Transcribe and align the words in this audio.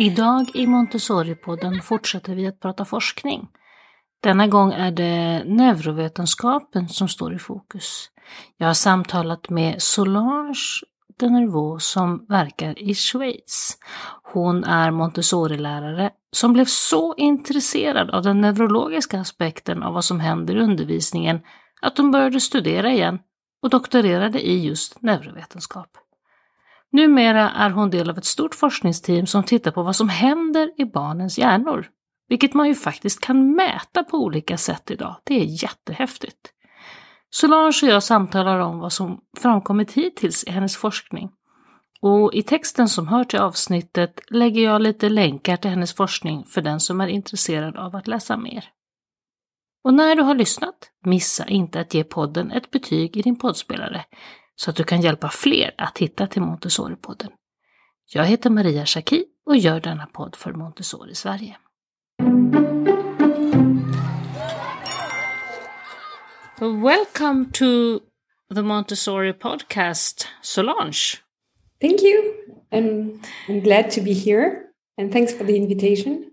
Idag 0.00 0.50
i 0.54 0.66
Montessori-podden 0.66 1.82
fortsätter 1.82 2.34
vi 2.34 2.46
att 2.46 2.60
prata 2.60 2.84
forskning. 2.84 3.48
Denna 4.22 4.46
gång 4.46 4.72
är 4.72 4.90
det 4.90 5.44
neurovetenskapen 5.46 6.88
som 6.88 7.08
står 7.08 7.34
i 7.34 7.38
fokus. 7.38 8.10
Jag 8.56 8.66
har 8.66 8.74
samtalat 8.74 9.50
med 9.50 9.82
Solange 9.82 10.82
Denervaux 11.18 11.86
som 11.86 12.26
verkar 12.28 12.78
i 12.78 12.94
Schweiz. 12.94 13.78
Hon 14.22 14.64
är 14.64 14.90
Montessori-lärare 14.90 16.10
som 16.32 16.52
blev 16.52 16.64
så 16.64 17.14
intresserad 17.14 18.10
av 18.10 18.22
den 18.22 18.40
neurologiska 18.40 19.20
aspekten 19.20 19.82
av 19.82 19.94
vad 19.94 20.04
som 20.04 20.20
händer 20.20 20.56
i 20.56 20.60
undervisningen 20.60 21.40
att 21.82 21.98
hon 21.98 22.10
började 22.10 22.40
studera 22.40 22.92
igen 22.92 23.18
och 23.62 23.70
doktorerade 23.70 24.40
i 24.40 24.66
just 24.66 25.02
neurovetenskap. 25.02 25.88
Numera 26.92 27.50
är 27.50 27.70
hon 27.70 27.90
del 27.90 28.10
av 28.10 28.18
ett 28.18 28.24
stort 28.24 28.54
forskningsteam 28.54 29.26
som 29.26 29.42
tittar 29.42 29.70
på 29.70 29.82
vad 29.82 29.96
som 29.96 30.08
händer 30.08 30.70
i 30.76 30.84
barnens 30.84 31.38
hjärnor, 31.38 31.88
vilket 32.28 32.54
man 32.54 32.68
ju 32.68 32.74
faktiskt 32.74 33.20
kan 33.20 33.54
mäta 33.54 34.04
på 34.04 34.16
olika 34.16 34.56
sätt 34.56 34.90
idag. 34.90 35.16
Det 35.24 35.40
är 35.40 35.62
jättehäftigt. 35.62 36.52
Solange 37.30 37.80
och 37.82 37.88
jag 37.88 38.02
samtalar 38.02 38.58
om 38.58 38.78
vad 38.78 38.92
som 38.92 39.20
framkommit 39.36 39.92
hittills 39.92 40.44
i 40.44 40.50
hennes 40.50 40.76
forskning. 40.76 41.30
Och 42.00 42.34
i 42.34 42.42
texten 42.42 42.88
som 42.88 43.08
hör 43.08 43.24
till 43.24 43.38
avsnittet 43.38 44.20
lägger 44.30 44.62
jag 44.62 44.82
lite 44.82 45.08
länkar 45.08 45.56
till 45.56 45.70
hennes 45.70 45.94
forskning 45.94 46.44
för 46.44 46.62
den 46.62 46.80
som 46.80 47.00
är 47.00 47.06
intresserad 47.06 47.76
av 47.76 47.96
att 47.96 48.08
läsa 48.08 48.36
mer. 48.36 48.64
Och 49.84 49.94
när 49.94 50.16
du 50.16 50.22
har 50.22 50.34
lyssnat, 50.34 50.90
missa 51.04 51.46
inte 51.46 51.80
att 51.80 51.94
ge 51.94 52.04
podden 52.04 52.50
ett 52.50 52.70
betyg 52.70 53.16
i 53.16 53.22
din 53.22 53.38
poddspelare 53.38 54.04
så 54.60 54.70
att 54.70 54.76
du 54.76 54.84
kan 54.84 55.00
hjälpa 55.00 55.28
fler 55.28 55.74
att 55.78 55.98
hitta 55.98 56.26
till 56.26 56.42
Montessori-podden. 56.42 57.30
Jag 58.12 58.24
heter 58.24 58.50
Maria 58.50 58.86
Schacki 58.86 59.24
och 59.46 59.56
gör 59.56 59.80
denna 59.80 60.06
podd 60.06 60.36
för 60.36 60.52
Montessori 60.52 61.14
Sverige. 61.14 61.56
Welcome 66.60 67.44
to 67.52 68.00
the 68.54 68.62
Montessori 68.62 69.32
podcast, 69.32 70.28
Solange. 70.42 71.16
Thank 71.80 72.02
you. 72.02 72.34
And 72.70 73.24
I'm 73.48 73.60
glad 73.60 73.90
to 73.90 74.00
be 74.00 74.12
here. 74.12 74.50
And 74.98 75.12
thanks 75.12 75.38
for 75.38 75.44
the 75.44 75.56
invitation. 75.56 76.24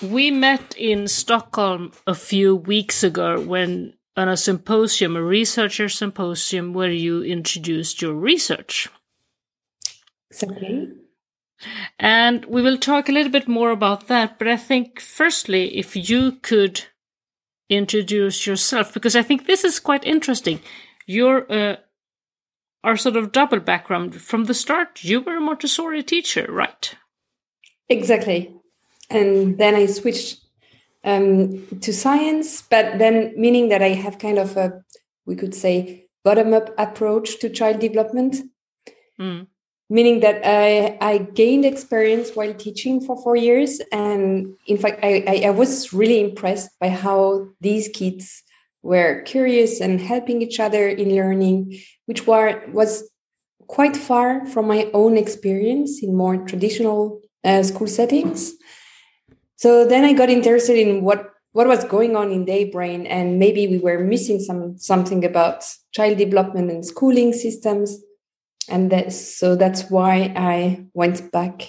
We 0.00 0.30
met 0.30 0.74
in 0.76 1.08
Stockholm 1.08 1.92
a 2.06 2.14
few 2.14 2.56
weeks 2.66 3.04
ago 3.04 3.40
when 3.40 3.92
on 4.20 4.28
a 4.28 4.36
symposium, 4.36 5.16
a 5.16 5.22
researcher 5.22 5.88
symposium, 5.88 6.74
where 6.74 6.90
you 6.90 7.22
introduced 7.22 8.02
your 8.02 8.14
research. 8.14 8.88
Exactly. 10.30 10.88
And 11.98 12.44
we 12.44 12.62
will 12.62 12.78
talk 12.78 13.08
a 13.08 13.12
little 13.12 13.32
bit 13.32 13.48
more 13.48 13.70
about 13.70 14.08
that. 14.08 14.38
But 14.38 14.48
I 14.48 14.56
think, 14.56 15.00
firstly, 15.00 15.76
if 15.76 15.96
you 15.96 16.32
could 16.32 16.84
introduce 17.68 18.46
yourself, 18.46 18.92
because 18.92 19.16
I 19.16 19.22
think 19.22 19.46
this 19.46 19.64
is 19.64 19.80
quite 19.80 20.04
interesting. 20.04 20.60
You're 21.06 21.50
uh, 21.50 21.76
our 22.84 22.96
sort 22.96 23.16
of 23.16 23.32
double 23.32 23.60
background 23.60 24.20
from 24.20 24.44
the 24.44 24.54
start. 24.54 25.02
You 25.02 25.20
were 25.20 25.36
a 25.36 25.40
Montessori 25.40 26.02
teacher, 26.02 26.46
right? 26.50 26.94
Exactly. 27.88 28.54
And 29.08 29.58
then 29.58 29.74
I 29.74 29.86
switched 29.86 30.40
um, 31.04 31.66
to 31.80 31.92
science, 31.92 32.62
but 32.62 32.98
then 32.98 33.32
meaning 33.36 33.68
that 33.68 33.82
I 33.82 33.90
have 33.90 34.18
kind 34.18 34.38
of 34.38 34.56
a, 34.56 34.82
we 35.26 35.36
could 35.36 35.54
say, 35.54 36.06
bottom 36.24 36.52
up 36.52 36.70
approach 36.78 37.38
to 37.40 37.48
child 37.48 37.80
development. 37.80 38.36
Mm. 39.18 39.46
Meaning 39.88 40.20
that 40.20 40.42
I, 40.44 40.98
I 41.00 41.18
gained 41.18 41.64
experience 41.64 42.30
while 42.34 42.54
teaching 42.54 43.00
for 43.00 43.20
four 43.20 43.34
years. 43.34 43.80
And 43.90 44.54
in 44.66 44.78
fact, 44.78 45.00
I, 45.02 45.24
I, 45.26 45.42
I 45.46 45.50
was 45.50 45.92
really 45.92 46.20
impressed 46.20 46.70
by 46.78 46.90
how 46.90 47.48
these 47.60 47.88
kids 47.88 48.42
were 48.82 49.22
curious 49.22 49.80
and 49.80 50.00
helping 50.00 50.42
each 50.42 50.60
other 50.60 50.86
in 50.86 51.14
learning, 51.16 51.80
which 52.06 52.26
were, 52.26 52.62
was 52.72 53.10
quite 53.66 53.96
far 53.96 54.46
from 54.46 54.68
my 54.68 54.90
own 54.94 55.16
experience 55.16 56.02
in 56.02 56.14
more 56.14 56.36
traditional 56.46 57.20
uh, 57.44 57.62
school 57.62 57.88
settings. 57.88 58.52
So 59.60 59.84
then 59.84 60.06
I 60.06 60.14
got 60.14 60.30
interested 60.30 60.78
in 60.78 61.02
what 61.02 61.34
what 61.52 61.66
was 61.66 61.84
going 61.84 62.16
on 62.16 62.32
in 62.32 62.46
their 62.46 62.66
brain, 62.68 63.06
and 63.06 63.38
maybe 63.38 63.66
we 63.66 63.76
were 63.76 63.98
missing 63.98 64.40
some 64.40 64.78
something 64.78 65.22
about 65.22 65.66
child 65.92 66.16
development 66.16 66.70
and 66.70 66.82
schooling 66.82 67.34
systems, 67.34 68.02
and 68.70 68.90
that, 68.90 69.12
so 69.12 69.56
that's 69.56 69.90
why 69.90 70.32
I 70.34 70.86
went 70.94 71.30
back 71.30 71.68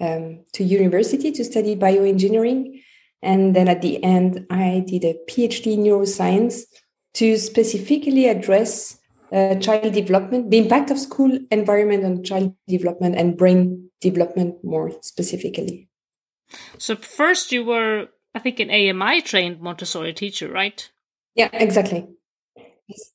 um, 0.00 0.42
to 0.54 0.64
university 0.64 1.30
to 1.30 1.44
study 1.44 1.76
bioengineering, 1.76 2.82
and 3.22 3.54
then 3.54 3.68
at 3.68 3.80
the 3.80 4.02
end 4.02 4.44
I 4.50 4.82
did 4.84 5.04
a 5.04 5.14
PhD 5.30 5.74
in 5.74 5.84
neuroscience 5.84 6.64
to 7.14 7.38
specifically 7.38 8.26
address 8.26 8.98
uh, 9.30 9.54
child 9.56 9.92
development, 9.92 10.50
the 10.50 10.58
impact 10.58 10.90
of 10.90 10.98
school 10.98 11.38
environment 11.52 12.04
on 12.04 12.24
child 12.24 12.56
development 12.66 13.14
and 13.14 13.36
brain 13.36 13.88
development 14.00 14.64
more 14.64 14.90
specifically. 15.00 15.89
So 16.78 16.96
first 16.96 17.52
you 17.52 17.64
were, 17.64 18.08
I 18.34 18.38
think, 18.38 18.60
an 18.60 18.70
AMI 18.70 19.22
trained 19.22 19.60
Montessori 19.60 20.12
teacher, 20.12 20.50
right? 20.50 20.90
Yeah, 21.34 21.48
exactly. 21.52 22.08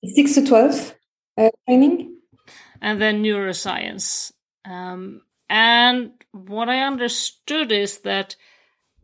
Six 0.03 0.35
to 0.35 0.46
twelve 0.46 0.96
uh, 1.38 1.50
training, 1.68 2.18
and 2.81 3.01
then 3.01 3.24
neuroscience. 3.24 4.31
Um, 4.63 5.22
and 5.50 6.12
what 6.31 6.69
I 6.69 6.79
understood 6.79 7.72
is 7.72 8.00
that 8.00 8.35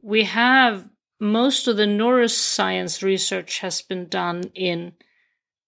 we 0.02 0.24
have 0.24 0.90
most 1.20 1.68
of 1.68 1.78
the 1.78 1.86
neuroscience 1.86 3.04
research 3.04 3.60
has 3.60 3.82
been 3.82 4.08
done 4.08 4.44
in 4.56 4.94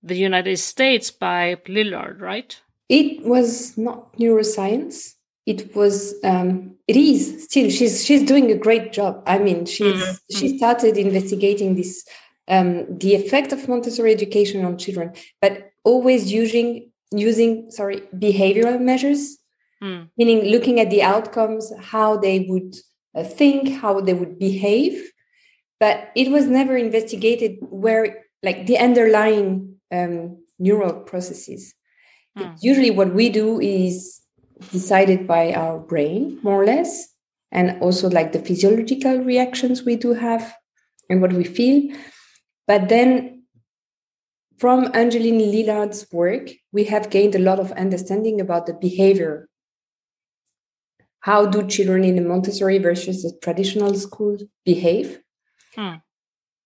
the 0.02 0.18
United 0.18 0.58
States 0.58 1.12
by 1.12 1.56
Lillard, 1.68 2.22
right? 2.22 2.60
It 2.90 3.24
was 3.24 3.78
not 3.78 4.18
neuroscience 4.18 5.16
it 5.46 5.76
was 5.76 6.16
um, 6.24 6.76
it 6.88 6.96
is 6.96 7.46
still 7.46 7.70
she's 7.70 8.06
she's 8.06 8.24
doing 8.24 8.52
a 8.52 8.58
great 8.58 8.92
job 8.94 9.22
i 9.26 9.38
mean 9.38 9.66
she's 9.66 10.02
mm-hmm. 10.02 10.38
she 10.38 10.58
started 10.58 10.98
investigating 10.98 11.76
this 11.76 12.06
um, 12.48 12.98
the 12.98 13.16
effect 13.16 13.52
of 13.52 13.68
montessori 13.68 14.12
education 14.12 14.66
on 14.66 14.78
children 14.78 15.14
but 15.42 15.72
always 15.84 16.32
using 16.32 16.90
using 17.12 17.70
sorry 17.72 18.02
behavioral 18.16 18.80
measures 18.80 19.38
mm. 19.82 20.08
meaning 20.18 20.46
looking 20.46 20.80
at 20.80 20.90
the 20.90 21.02
outcomes 21.02 21.72
how 21.80 22.18
they 22.18 22.42
would 22.50 22.76
uh, 23.16 23.24
think 23.24 23.70
how 23.82 24.02
they 24.02 24.14
would 24.14 24.40
behave 24.40 25.12
but 25.80 26.10
it 26.16 26.32
was 26.32 26.48
never 26.48 26.76
investigated 26.78 27.58
where 27.62 28.24
like 28.42 28.66
the 28.66 28.78
underlying 28.78 29.76
um, 29.92 30.38
neural 30.60 30.94
processes 30.94 31.74
mm. 32.38 32.58
usually 32.62 32.92
what 32.92 33.14
we 33.14 33.30
do 33.30 33.60
is 33.62 34.23
decided 34.74 35.26
by 35.26 35.54
our 35.54 35.80
brain, 35.80 36.40
more 36.44 36.62
or 36.62 36.66
less, 36.66 37.08
and 37.52 37.80
also 37.82 38.10
like 38.10 38.34
the 38.34 38.40
physiological 38.40 39.20
reactions 39.20 39.86
we 39.86 39.96
do 39.96 40.14
have 40.14 40.54
and 41.10 41.22
what 41.22 41.32
we 41.32 41.46
feel. 41.46 41.96
But 42.68 42.90
then 42.90 43.44
from 44.58 44.90
Angeline 44.94 45.40
Lillard's 45.40 46.08
work, 46.12 46.50
we 46.72 46.86
have 46.86 47.10
gained 47.10 47.36
a 47.36 47.40
lot 47.40 47.60
of 47.60 47.72
understanding 47.74 48.42
about 48.42 48.66
the 48.66 48.74
behavior. 48.74 49.48
How 51.22 51.46
do 51.46 51.68
children 51.68 52.04
in 52.04 52.18
a 52.18 52.22
Montessori 52.22 52.80
versus 52.80 53.24
a 53.24 53.38
traditional 53.40 53.94
school 53.94 54.38
behave? 54.66 55.22
Hmm. 55.76 55.96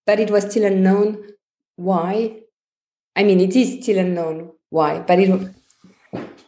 But 0.05 0.19
it 0.19 0.31
was 0.31 0.49
still 0.49 0.65
unknown 0.65 1.33
why. 1.75 2.43
I 3.15 3.23
mean, 3.23 3.39
it 3.39 3.55
is 3.55 3.83
still 3.83 3.99
unknown 3.99 4.51
why, 4.69 4.99
but 4.99 5.19
it 5.19 5.29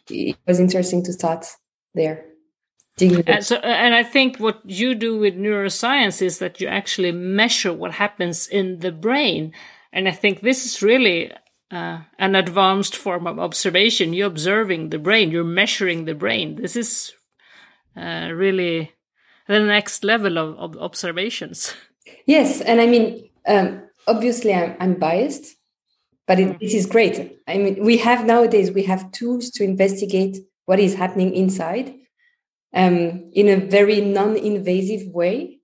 it 0.10 0.38
was 0.48 0.60
interesting 0.60 1.04
to 1.04 1.14
start 1.14 1.46
there. 1.94 2.26
And 3.02 3.46
so, 3.46 3.56
and 3.58 3.96
I 3.96 4.04
think 4.04 4.38
what 4.38 4.60
you 4.66 4.94
do 4.94 5.18
with 5.18 5.36
neuroscience 5.36 6.22
is 6.22 6.40
that 6.40 6.60
you 6.60 6.68
actually 6.68 7.14
measure 7.14 7.72
what 7.72 7.94
happens 7.94 8.48
in 8.48 8.80
the 8.80 8.92
brain, 8.92 9.54
and 9.94 10.08
I 10.08 10.12
think 10.12 10.42
this 10.42 10.66
is 10.66 10.82
really 10.82 11.32
uh, 11.72 12.00
an 12.18 12.36
advanced 12.36 12.96
form 12.96 13.26
of 13.26 13.40
observation. 13.40 14.14
You're 14.14 14.28
observing 14.28 14.90
the 14.90 15.00
brain, 15.00 15.32
you're 15.32 15.44
measuring 15.44 16.06
the 16.06 16.16
brain. 16.16 16.56
This 16.56 16.76
is 16.76 17.14
uh, 17.96 18.32
really 18.34 18.92
the 19.48 19.62
next 19.62 20.04
level 20.04 20.38
of, 20.38 20.58
of, 20.58 20.78
observations. 20.78 21.74
Yes, 22.26 22.62
and 22.62 22.82
I 22.82 22.86
mean, 22.86 23.30
um, 23.48 23.82
obviously, 24.08 24.54
I'm, 24.54 24.76
I'm 24.80 24.94
biased 24.96 25.56
but 26.30 26.40
it, 26.40 26.48
mm. 26.48 26.58
it 26.62 26.74
is 26.80 26.86
great 26.86 27.16
i 27.48 27.58
mean 27.58 27.84
we 27.84 27.98
have 27.98 28.26
nowadays 28.26 28.72
we 28.72 28.84
have 28.84 29.12
tools 29.12 29.50
to 29.50 29.64
investigate 29.64 30.38
what 30.68 30.80
is 30.80 30.94
happening 30.94 31.34
inside 31.34 31.96
um, 32.76 33.32
in 33.34 33.50
a 33.50 33.58
very 33.78 34.00
non-invasive 34.00 35.08
way 35.08 35.60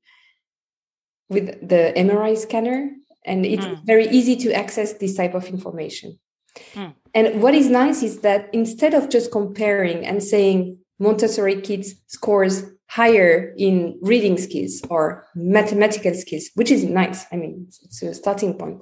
with 1.30 1.46
the 1.70 1.94
mri 1.96 2.36
scanner 2.36 2.90
and 3.26 3.46
it's 3.46 3.66
mm. 3.66 3.86
very 3.86 4.08
easy 4.10 4.36
to 4.36 4.52
access 4.52 4.94
this 4.94 5.16
type 5.16 5.36
of 5.36 5.46
information 5.48 6.20
mm. 6.74 6.94
and 7.14 7.42
what 7.42 7.54
is 7.54 7.70
nice 7.70 8.02
is 8.02 8.22
that 8.22 8.50
instead 8.52 8.94
of 8.94 9.10
just 9.10 9.32
comparing 9.32 10.06
and 10.06 10.22
saying 10.22 10.78
Montessori 10.98 11.60
kids 11.60 11.96
scores 12.08 12.64
higher 12.88 13.54
in 13.58 14.00
reading 14.02 14.38
skills 14.38 14.82
or 14.90 15.28
mathematical 15.36 16.14
skills, 16.14 16.50
which 16.56 16.72
is 16.72 16.86
nice. 16.86 17.26
I 17.34 17.36
mean, 17.36 17.68
it's 17.84 18.02
a 18.02 18.14
starting 18.14 18.54
point. 18.54 18.80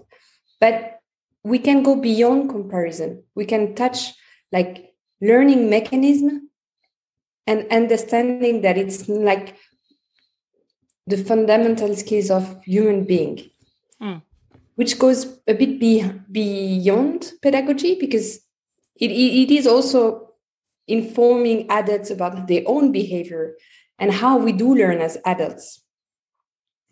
But 0.60 1.00
we 1.44 1.60
can 1.60 1.84
go 1.84 1.96
beyond 1.96 2.50
comparison. 2.50 3.24
We 3.36 3.46
can 3.46 3.76
touch 3.76 4.14
like 4.52 4.94
learning 5.22 5.70
mechanism 5.70 6.50
and 7.46 7.68
understanding 7.72 8.62
that 8.62 8.78
it's 8.78 9.10
like 9.10 9.58
the 11.06 11.18
fundamental 11.18 11.96
skills 11.96 12.32
of 12.32 12.64
human 12.64 13.04
being, 13.04 13.50
mm. 14.02 14.22
which 14.76 14.98
goes 14.98 15.40
a 15.48 15.54
bit 15.54 15.80
be, 15.80 16.10
beyond 16.32 17.34
pedagogy 17.42 17.98
because 18.00 18.40
it, 18.96 19.12
it 19.12 19.52
is 19.52 19.68
also 19.68 20.30
informing 20.88 21.70
adults 21.70 22.10
about 22.10 22.48
their 22.48 22.64
own 22.66 22.92
behavior 22.92 23.56
and 24.00 24.12
how 24.12 24.38
we 24.38 24.52
do 24.52 24.76
learn 24.76 25.00
as 25.00 25.18
adults 25.26 25.82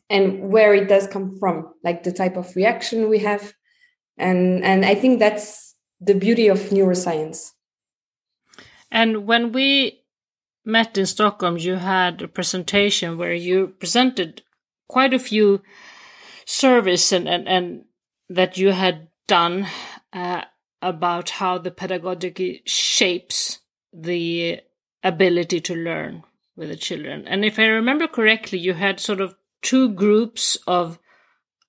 and 0.09 0.49
where 0.49 0.73
it 0.73 0.89
does 0.89 1.07
come 1.07 1.37
from 1.37 1.73
like 1.83 2.03
the 2.03 2.11
type 2.11 2.35
of 2.35 2.53
reaction 2.55 3.09
we 3.09 3.19
have 3.19 3.53
and 4.17 4.63
and 4.63 4.85
i 4.85 4.95
think 4.95 5.19
that's 5.19 5.75
the 5.99 6.15
beauty 6.15 6.47
of 6.47 6.59
neuroscience 6.69 7.51
and 8.91 9.25
when 9.25 9.51
we 9.51 10.03
met 10.65 10.97
in 10.97 11.05
stockholm 11.05 11.57
you 11.57 11.75
had 11.75 12.21
a 12.21 12.27
presentation 12.27 13.17
where 13.17 13.33
you 13.33 13.67
presented 13.79 14.41
quite 14.87 15.13
a 15.13 15.19
few 15.19 15.61
surveys 16.45 17.11
and 17.11 17.27
and, 17.27 17.47
and 17.47 17.85
that 18.29 18.57
you 18.57 18.71
had 18.71 19.07
done 19.27 19.67
uh, 20.13 20.41
about 20.81 21.29
how 21.31 21.57
the 21.57 21.71
pedagogy 21.71 22.61
shapes 22.65 23.59
the 23.93 24.59
ability 25.03 25.59
to 25.61 25.75
learn 25.75 26.23
with 26.55 26.69
the 26.69 26.75
children. 26.75 27.27
And 27.27 27.45
if 27.45 27.59
I 27.59 27.65
remember 27.65 28.07
correctly, 28.07 28.59
you 28.59 28.73
had 28.73 28.99
sort 28.99 29.21
of 29.21 29.35
two 29.61 29.89
groups 29.89 30.57
of 30.67 30.99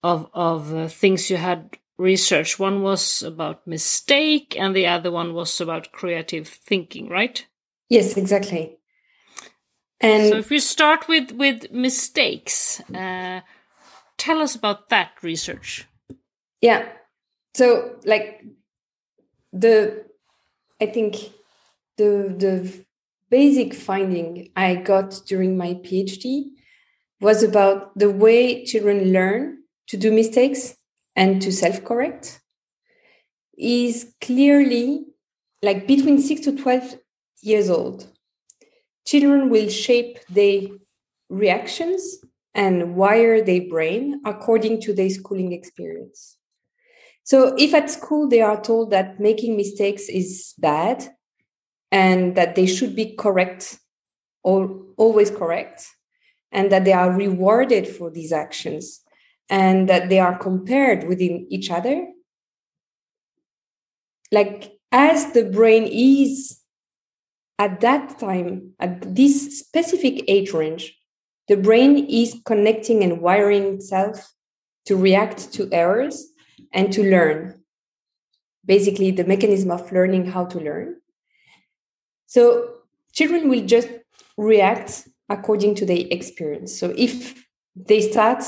of 0.03 0.29
of 0.35 0.75
uh, 0.75 0.89
things 0.89 1.31
you 1.31 1.37
had 1.37 1.79
researched. 2.03 2.59
One 2.59 2.83
was 2.83 3.23
about 3.23 3.67
mistake, 3.67 4.57
and 4.59 4.75
the 4.75 4.87
other 4.87 5.11
one 5.11 5.33
was 5.33 5.61
about 5.61 5.93
creative 5.93 6.49
thinking. 6.49 7.09
Right? 7.09 7.47
Yes, 7.89 8.17
exactly. 8.17 8.79
And 10.01 10.31
so, 10.31 10.39
if 10.39 10.51
we 10.51 10.59
start 10.59 11.09
with 11.09 11.33
with 11.33 11.71
mistakes, 11.71 12.81
uh, 12.95 13.41
tell 14.19 14.43
us 14.43 14.55
about 14.55 14.89
that 14.89 15.13
research. 15.23 15.87
Yeah. 16.61 16.89
So, 17.55 17.97
like 18.05 18.45
the, 19.53 20.05
I 20.81 20.87
think 20.87 21.17
the 21.97 22.35
the 22.37 22.85
basic 23.31 23.75
finding 23.75 24.51
I 24.57 24.75
got 24.75 25.23
during 25.27 25.57
my 25.57 25.75
PhD 25.75 26.51
was 27.21 27.43
about 27.43 27.97
the 27.97 28.11
way 28.11 28.65
children 28.65 29.13
learn 29.13 29.59
to 29.87 29.97
do 29.97 30.11
mistakes 30.11 30.77
and 31.17 31.43
to 31.43 31.53
self 31.53 31.85
correct 31.85 32.41
is 33.57 34.15
clearly 34.21 35.05
like 35.63 35.87
between 35.87 36.21
6 36.21 36.41
to 36.43 36.57
12 36.57 36.97
years 37.43 37.71
old. 37.71 38.07
Children 39.07 39.51
will 39.51 39.69
shape 39.69 40.19
their 40.29 40.63
reactions 41.29 42.19
and 42.55 42.95
wire 42.95 43.43
their 43.43 43.69
brain 43.69 44.21
according 44.25 44.81
to 44.83 44.93
their 44.93 45.11
schooling 45.11 45.53
experience. 45.53 46.37
So 47.25 47.55
if 47.57 47.73
at 47.73 47.91
school 47.91 48.29
they 48.29 48.41
are 48.41 48.61
told 48.61 48.91
that 48.91 49.21
making 49.21 49.57
mistakes 49.57 50.09
is 50.09 50.55
bad 50.59 51.09
and 51.91 52.35
that 52.35 52.57
they 52.57 52.67
should 52.67 52.97
be 52.97 53.15
correct 53.15 53.79
or 54.43 54.83
always 54.97 55.31
correct 55.31 55.89
and 56.51 56.73
that 56.73 56.85
they 56.85 56.93
are 56.93 57.13
rewarded 57.13 57.87
for 57.87 58.11
these 58.11 58.33
actions 58.33 59.02
and 59.53 59.87
that 59.91 60.09
they 60.09 60.19
are 60.19 60.37
compared 60.39 61.07
within 61.07 61.47
each 61.51 61.71
other. 61.71 62.09
Like 64.33 64.73
as 64.91 65.33
the 65.33 65.45
brain 65.45 65.85
is 65.85 66.59
at 67.59 67.83
that 67.83 68.19
time 68.19 68.73
at 68.81 69.15
this 69.15 69.59
specific 69.59 70.25
age 70.27 70.53
range 70.53 70.99
the 71.49 71.57
brain 71.57 72.07
is 72.09 72.41
connecting 72.47 73.05
and 73.05 73.21
wiring 73.21 73.75
itself 73.75 74.33
to 74.87 74.97
react 74.97 75.53
to 75.53 75.69
errors 75.71 76.33
and 76.73 76.91
to 76.93 77.03
learn. 77.03 77.61
Basically 78.65 79.11
the 79.11 79.25
mechanism 79.25 79.71
of 79.71 79.93
learning 79.93 80.27
how 80.27 80.47
to 80.47 80.59
learn. 80.59 80.97
So 82.27 82.75
children 83.13 83.51
will 83.51 83.67
just 83.67 83.89
react 84.39 85.09
according 85.29 85.75
to 85.75 85.85
their 85.85 86.07
experience. 86.11 86.75
So 86.79 86.95
if 86.97 87.45
they 87.77 88.01
start, 88.01 88.45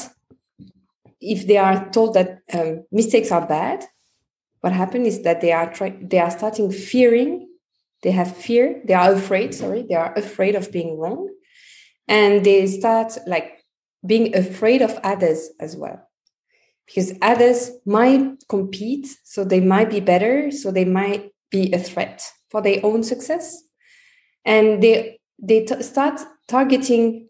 if 1.32 1.46
they 1.46 1.56
are 1.56 1.90
told 1.90 2.14
that 2.14 2.40
um, 2.52 2.84
mistakes 2.92 3.30
are 3.32 3.46
bad, 3.46 3.84
what 4.60 4.72
happens 4.72 5.06
is 5.08 5.22
that 5.22 5.40
they 5.40 5.52
are 5.52 5.72
try- 5.72 5.98
they 6.00 6.18
are 6.18 6.30
starting 6.30 6.70
fearing. 6.70 7.48
They 8.02 8.10
have 8.10 8.36
fear. 8.36 8.82
They 8.84 8.94
are 8.94 9.12
afraid. 9.12 9.54
Sorry, 9.54 9.82
they 9.88 9.94
are 9.94 10.12
afraid 10.14 10.54
of 10.54 10.70
being 10.70 10.98
wrong, 10.98 11.28
and 12.08 12.44
they 12.44 12.66
start 12.66 13.18
like 13.26 13.64
being 14.06 14.36
afraid 14.36 14.82
of 14.82 14.98
others 15.02 15.50
as 15.58 15.76
well 15.76 16.06
because 16.86 17.14
others 17.22 17.70
might 17.86 18.36
compete 18.50 19.06
so 19.24 19.42
they 19.42 19.60
might 19.60 19.88
be 19.88 20.00
better 20.00 20.50
so 20.50 20.70
they 20.70 20.84
might 20.84 21.32
be 21.50 21.72
a 21.72 21.78
threat 21.78 22.22
for 22.50 22.60
their 22.60 22.78
own 22.84 23.02
success 23.02 23.62
and 24.44 24.82
they 24.82 25.18
they 25.38 25.64
t- 25.64 25.82
start 25.82 26.20
targeting 26.48 27.28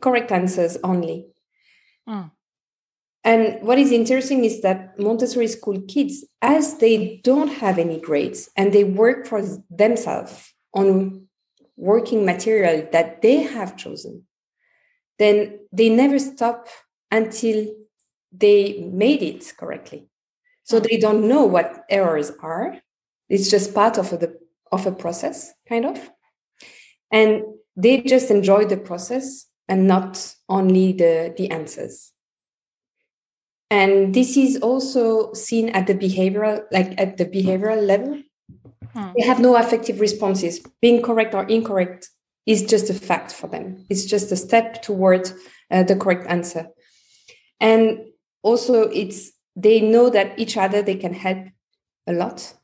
correct 0.00 0.32
answers 0.32 0.76
only. 0.82 1.28
Mm. 2.08 2.30
And 3.26 3.60
what 3.60 3.78
is 3.78 3.90
interesting 3.90 4.44
is 4.44 4.62
that 4.62 4.98
Montessori 5.00 5.48
school 5.48 5.82
kids, 5.88 6.24
as 6.40 6.78
they 6.78 7.20
don't 7.24 7.48
have 7.48 7.76
any 7.76 8.00
grades 8.00 8.48
and 8.56 8.72
they 8.72 8.84
work 8.84 9.26
for 9.26 9.42
themselves 9.68 10.54
on 10.72 11.26
working 11.76 12.24
material 12.24 12.88
that 12.92 13.22
they 13.22 13.42
have 13.42 13.76
chosen, 13.76 14.22
then 15.18 15.58
they 15.72 15.88
never 15.88 16.20
stop 16.20 16.68
until 17.10 17.66
they 18.30 18.88
made 18.92 19.22
it 19.22 19.52
correctly. 19.58 20.08
So 20.62 20.78
hmm. 20.78 20.86
they 20.88 20.96
don't 20.96 21.26
know 21.26 21.44
what 21.44 21.84
errors 21.90 22.30
are. 22.40 22.80
It's 23.28 23.50
just 23.50 23.74
part 23.74 23.98
of 23.98 24.10
the 24.10 24.38
of 24.72 24.86
a 24.86 24.92
process, 24.92 25.52
kind 25.68 25.84
of 25.84 26.10
and 27.10 27.42
they 27.76 28.02
just 28.02 28.30
enjoy 28.30 28.64
the 28.64 28.76
process 28.76 29.46
and 29.68 29.86
not 29.86 30.34
only 30.48 30.92
the 30.92 31.34
the 31.36 31.50
answers 31.50 32.12
and 33.70 34.14
this 34.14 34.36
is 34.36 34.58
also 34.58 35.32
seen 35.32 35.70
at 35.70 35.86
the 35.86 35.94
behavioral 35.94 36.62
like 36.70 36.98
at 37.00 37.16
the 37.16 37.26
behavioral 37.26 37.84
level. 37.84 38.22
Hmm. 38.92 39.12
they 39.16 39.26
have 39.26 39.40
no 39.40 39.56
affective 39.56 40.00
responses. 40.00 40.60
Being 40.80 41.02
correct 41.02 41.34
or 41.34 41.44
incorrect 41.44 42.08
is 42.46 42.62
just 42.62 42.88
a 42.88 42.94
fact 42.94 43.32
for 43.32 43.48
them. 43.48 43.84
It's 43.90 44.04
just 44.04 44.30
a 44.32 44.36
step 44.36 44.82
toward 44.82 45.30
uh, 45.70 45.82
the 45.82 45.96
correct 45.96 46.26
answer. 46.28 46.68
And 47.60 48.06
also 48.42 48.82
it's 48.82 49.32
they 49.56 49.80
know 49.80 50.10
that 50.10 50.38
each 50.38 50.56
other 50.56 50.82
they 50.82 50.94
can 50.94 51.14
help 51.14 51.38
a 52.06 52.12
lot 52.12 52.54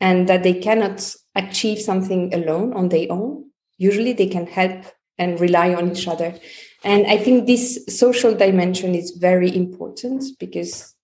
and 0.00 0.28
that 0.28 0.42
they 0.42 0.54
cannot 0.54 1.14
achieve 1.34 1.80
something 1.80 2.32
alone 2.32 2.72
on 2.74 2.88
their 2.88 3.06
own. 3.10 3.50
Usually 3.78 4.12
they 4.12 4.28
can 4.28 4.46
help 4.46 4.84
and 5.18 5.40
rely 5.40 5.74
on 5.74 5.90
each 5.90 6.06
other 6.06 6.38
and 6.84 7.06
i 7.06 7.16
think 7.16 7.46
this 7.46 7.84
social 7.88 8.34
dimension 8.34 8.94
is 8.94 9.12
very 9.12 9.54
important 9.54 10.24
because 10.38 10.94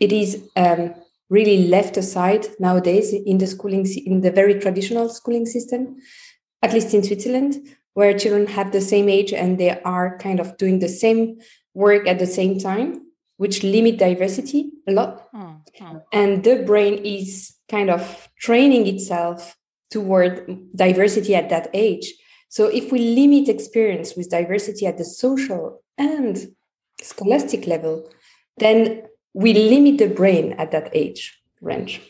it 0.00 0.12
is 0.12 0.48
um, 0.56 0.94
really 1.30 1.68
left 1.68 1.96
aside 1.96 2.46
nowadays 2.60 3.12
in 3.12 3.38
the 3.38 3.46
schooling 3.46 3.86
in 4.04 4.20
the 4.20 4.30
very 4.30 4.58
traditional 4.58 5.08
schooling 5.08 5.46
system 5.46 5.96
at 6.62 6.72
least 6.72 6.94
in 6.94 7.02
switzerland 7.02 7.56
where 7.94 8.18
children 8.18 8.46
have 8.46 8.72
the 8.72 8.80
same 8.80 9.08
age 9.08 9.32
and 9.32 9.58
they 9.58 9.80
are 9.82 10.18
kind 10.18 10.40
of 10.40 10.56
doing 10.58 10.78
the 10.78 10.88
same 10.88 11.38
work 11.74 12.06
at 12.06 12.18
the 12.18 12.26
same 12.26 12.58
time 12.58 13.02
which 13.38 13.62
limit 13.62 13.98
diversity 13.98 14.70
a 14.88 14.92
lot 14.92 15.32
mm-hmm. 15.32 15.98
and 16.12 16.44
the 16.44 16.62
brain 16.64 16.94
is 17.04 17.56
kind 17.68 17.90
of 17.90 18.28
training 18.38 18.86
itself 18.86 19.56
toward 19.90 20.46
diversity 20.74 21.34
at 21.34 21.48
that 21.50 21.70
age. 21.72 22.12
So 22.56 22.68
if 22.68 22.90
we 22.90 23.00
limit 23.14 23.50
experience 23.50 24.16
with 24.16 24.30
diversity 24.30 24.86
at 24.86 24.96
the 24.96 25.04
social 25.04 25.82
and 25.98 26.38
scholastic 27.02 27.66
level, 27.66 28.08
then 28.56 29.02
we 29.34 29.52
limit 29.52 29.98
the 29.98 30.08
brain 30.08 30.54
at 30.54 30.70
that 30.70 30.88
age 30.94 31.38
range. 31.60 32.00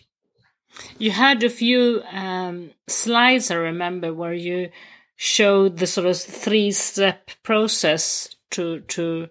You 0.99 1.11
had 1.11 1.43
a 1.43 1.51
few 1.51 2.01
um, 2.13 2.71
slides, 2.87 3.51
I 3.51 3.57
remember, 3.57 4.15
where 4.15 4.35
you 4.35 4.71
showed 5.17 5.79
the 5.79 5.87
sort 5.89 6.07
of 6.07 6.17
three-step 6.17 7.31
process 7.43 8.37
to 8.53 8.83
to 8.83 9.29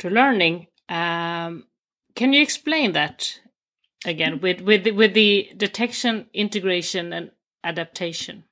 to 0.00 0.10
learning. 0.10 0.66
Um, 0.88 1.68
can 2.16 2.32
you 2.32 2.42
explain 2.42 2.94
that 2.94 3.38
again 4.04 4.40
with 4.40 4.60
with 4.60 4.88
with 4.88 5.14
the 5.14 5.52
detection, 5.56 6.26
integration, 6.34 7.12
and 7.12 7.30
adaptation? 7.62 8.42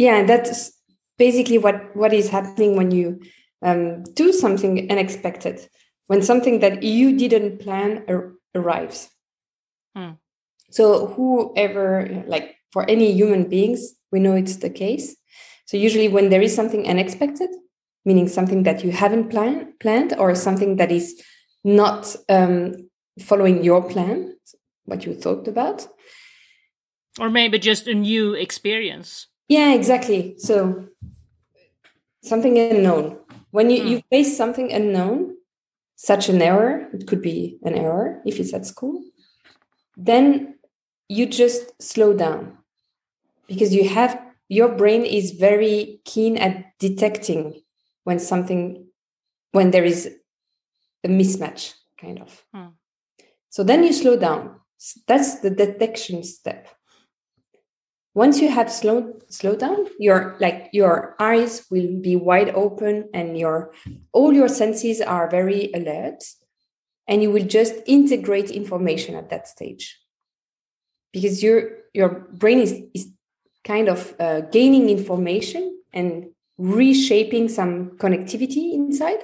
yeah 0.00 0.24
that's 0.24 0.79
basically 1.20 1.58
what 1.58 1.94
what 1.94 2.12
is 2.16 2.32
happening 2.32 2.76
when 2.76 2.90
you 2.90 3.20
um, 3.62 4.02
do 4.14 4.32
something 4.32 4.90
unexpected 4.90 5.60
when 6.08 6.22
something 6.22 6.58
that 6.60 6.82
you 6.82 7.16
didn't 7.16 7.60
plan 7.60 8.02
ar- 8.08 8.32
arrives. 8.54 9.08
Hmm. 9.94 10.14
so 10.70 11.06
whoever 11.14 11.86
like 12.26 12.56
for 12.72 12.82
any 12.88 13.12
human 13.12 13.48
beings 13.54 13.80
we 14.12 14.18
know 14.20 14.34
it's 14.34 14.58
the 14.64 14.70
case. 14.70 15.16
So 15.66 15.76
usually 15.76 16.08
when 16.08 16.30
there 16.30 16.42
is 16.42 16.54
something 16.54 16.88
unexpected 16.88 17.50
meaning 18.08 18.28
something 18.28 18.62
that 18.64 18.82
you 18.84 18.90
haven't 19.02 19.28
plan- 19.28 19.74
planned 19.78 20.14
or 20.16 20.34
something 20.34 20.76
that 20.76 20.90
is 20.90 21.20
not 21.64 22.16
um, 22.28 22.88
following 23.28 23.62
your 23.62 23.82
plan 23.82 24.34
what 24.88 25.04
you 25.04 25.14
thought 25.14 25.46
about. 25.46 25.86
Or 27.20 27.28
maybe 27.28 27.58
just 27.58 27.86
a 27.86 27.94
new 27.94 28.34
experience 28.34 29.29
yeah 29.50 29.74
exactly. 29.74 30.36
So 30.38 30.86
something 32.22 32.58
unknown. 32.58 33.18
When 33.50 33.68
you, 33.68 33.82
you 33.82 34.02
face 34.10 34.36
something 34.36 34.72
unknown 34.72 35.36
such 36.00 36.30
an 36.30 36.40
error 36.40 36.88
it 36.94 37.06
could 37.06 37.20
be 37.20 37.58
an 37.62 37.74
error 37.74 38.22
if 38.24 38.40
it's 38.40 38.54
at 38.54 38.64
school 38.64 39.04
then 39.98 40.54
you 41.10 41.26
just 41.26 41.60
slow 41.82 42.14
down 42.14 42.56
because 43.46 43.74
you 43.74 43.86
have 43.86 44.18
your 44.48 44.68
brain 44.68 45.04
is 45.04 45.32
very 45.32 46.00
keen 46.06 46.38
at 46.38 46.64
detecting 46.78 47.60
when 48.04 48.18
something 48.18 48.86
when 49.52 49.72
there 49.72 49.84
is 49.84 50.08
a 51.04 51.08
mismatch 51.08 51.74
kind 52.00 52.18
of. 52.18 52.42
Mm. 52.56 52.72
so 53.50 53.62
then 53.62 53.84
you 53.84 53.92
slow 53.92 54.16
down. 54.16 54.56
That's 55.06 55.40
the 55.40 55.50
detection 55.50 56.22
step 56.24 56.66
once 58.14 58.40
you 58.40 58.48
have 58.48 58.70
slowed 58.72 59.22
slow 59.32 59.54
down 59.54 59.86
your 59.98 60.36
like 60.40 60.68
your 60.72 61.14
eyes 61.20 61.66
will 61.70 62.00
be 62.00 62.16
wide 62.16 62.50
open 62.50 63.08
and 63.14 63.38
your 63.38 63.72
all 64.12 64.32
your 64.32 64.48
senses 64.48 65.00
are 65.00 65.30
very 65.30 65.70
alert 65.74 66.22
and 67.10 67.22
you 67.22 67.30
will 67.30 67.44
just 67.44 67.74
integrate 67.86 68.50
information 68.50 69.16
at 69.16 69.30
that 69.30 69.48
stage. 69.48 69.98
Because 71.12 71.42
your 71.42 71.72
your 71.92 72.08
brain 72.32 72.60
is, 72.60 72.80
is 72.94 73.10
kind 73.64 73.88
of 73.88 74.14
uh, 74.20 74.42
gaining 74.52 74.88
information 74.88 75.76
and 75.92 76.26
reshaping 76.56 77.48
some 77.48 77.90
connectivity 77.98 78.74
inside 78.74 79.18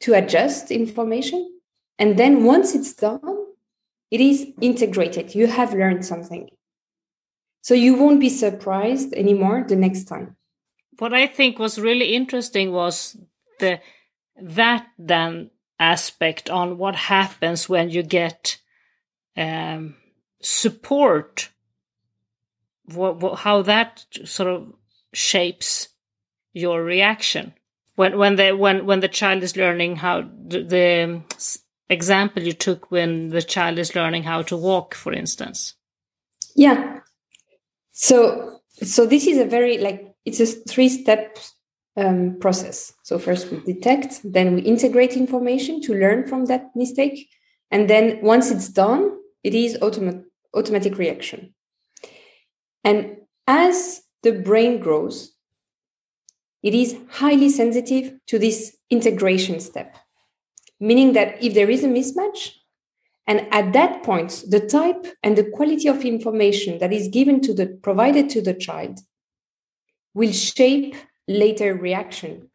to 0.00 0.14
adjust 0.14 0.70
information. 0.70 1.60
And 1.98 2.16
then 2.16 2.44
once 2.44 2.74
it's 2.74 2.94
done 2.94 3.46
it 4.12 4.20
is 4.20 4.46
integrated. 4.60 5.34
You 5.34 5.46
have 5.46 5.72
learned 5.72 6.04
something 6.04 6.50
so 7.60 7.74
you 7.74 7.94
won't 7.94 8.20
be 8.20 8.28
surprised 8.28 9.12
anymore 9.14 9.64
the 9.68 9.76
next 9.76 10.04
time. 10.04 10.36
What 10.98 11.14
I 11.14 11.26
think 11.26 11.58
was 11.58 11.78
really 11.78 12.14
interesting 12.14 12.72
was 12.72 13.16
the 13.58 13.80
that 14.40 14.86
then 14.98 15.50
aspect 15.78 16.50
on 16.50 16.78
what 16.78 16.94
happens 16.94 17.68
when 17.68 17.90
you 17.90 18.02
get 18.02 18.58
um, 19.36 19.96
support. 20.42 21.50
What, 22.84 23.18
what, 23.20 23.40
how 23.40 23.62
that 23.62 24.04
sort 24.24 24.48
of 24.48 24.74
shapes 25.12 25.88
your 26.52 26.82
reaction 26.82 27.54
when 28.00 28.16
when 28.16 28.36
the 28.36 28.52
when 28.52 28.86
when 28.86 29.00
the 29.00 29.08
child 29.08 29.42
is 29.42 29.58
learning 29.58 29.96
how 29.96 30.22
the, 30.22 30.62
the 30.62 31.22
example 31.90 32.42
you 32.42 32.54
took 32.54 32.90
when 32.90 33.28
the 33.28 33.42
child 33.42 33.78
is 33.78 33.94
learning 33.94 34.22
how 34.22 34.40
to 34.40 34.56
walk, 34.56 34.94
for 34.94 35.12
instance. 35.12 35.74
Yeah, 36.56 37.00
so, 37.92 38.60
so 38.82 39.06
this 39.06 39.26
is 39.26 39.38
a 39.38 39.44
very 39.44 39.78
like 39.78 40.14
it's 40.24 40.40
a 40.40 40.46
three-step 40.46 41.38
um, 41.96 42.38
process. 42.40 42.92
So 43.04 43.18
first 43.18 43.50
we 43.50 43.60
detect, 43.60 44.20
then 44.24 44.54
we 44.54 44.62
integrate 44.62 45.14
information 45.16 45.80
to 45.82 45.94
learn 45.94 46.26
from 46.26 46.46
that 46.46 46.70
mistake, 46.74 47.28
and 47.70 47.88
then 47.88 48.20
once 48.22 48.50
it's 48.50 48.68
done, 48.68 49.18
it 49.42 49.54
is 49.54 49.78
automatic 49.82 50.24
automatic 50.54 50.98
reaction. 50.98 51.54
And 52.82 53.18
as 53.46 54.02
the 54.22 54.32
brain 54.32 54.80
grows, 54.80 55.32
it 56.62 56.74
is 56.74 56.96
highly 57.08 57.48
sensitive 57.48 58.14
to 58.26 58.38
this 58.38 58.76
integration 58.90 59.60
step, 59.60 59.96
meaning 60.78 61.12
that 61.14 61.42
if 61.42 61.54
there 61.54 61.70
is 61.70 61.84
a 61.84 61.88
mismatch, 61.88 62.52
and 63.30 63.46
at 63.52 63.72
that 63.74 64.02
point, 64.02 64.42
the 64.48 64.58
type 64.58 65.06
and 65.22 65.38
the 65.38 65.44
quality 65.44 65.86
of 65.86 66.04
information 66.04 66.78
that 66.80 66.92
is 66.92 67.06
given 67.06 67.40
to 67.42 67.54
the 67.54 67.66
provided 67.80 68.28
to 68.30 68.42
the 68.42 68.54
child 68.54 68.98
will 70.14 70.32
shape 70.32 70.96
later 71.28 71.72
reaction. 71.76 72.50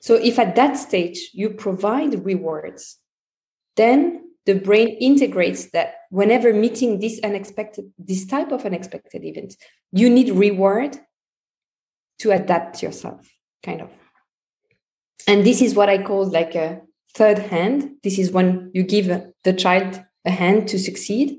So 0.00 0.14
if 0.14 0.38
at 0.38 0.56
that 0.56 0.78
stage 0.78 1.28
you 1.34 1.50
provide 1.50 2.24
rewards, 2.24 2.98
then 3.76 4.30
the 4.46 4.54
brain 4.54 4.88
integrates 4.88 5.66
that 5.72 5.96
whenever 6.08 6.54
meeting 6.54 6.98
this 6.98 7.20
unexpected, 7.22 7.92
this 7.98 8.24
type 8.24 8.52
of 8.52 8.64
unexpected 8.64 9.22
event, 9.22 9.54
you 9.92 10.08
need 10.08 10.30
reward 10.30 10.96
to 12.20 12.30
adapt 12.30 12.82
yourself, 12.82 13.30
kind 13.62 13.82
of. 13.82 13.90
And 15.28 15.44
this 15.44 15.60
is 15.60 15.74
what 15.74 15.90
I 15.90 16.02
call 16.02 16.24
like 16.24 16.54
a 16.54 16.80
third 17.14 17.38
hand 17.38 17.96
this 18.02 18.18
is 18.18 18.30
when 18.30 18.70
you 18.74 18.82
give 18.82 19.06
the 19.44 19.52
child 19.52 20.02
a 20.24 20.30
hand 20.30 20.68
to 20.68 20.78
succeed 20.78 21.38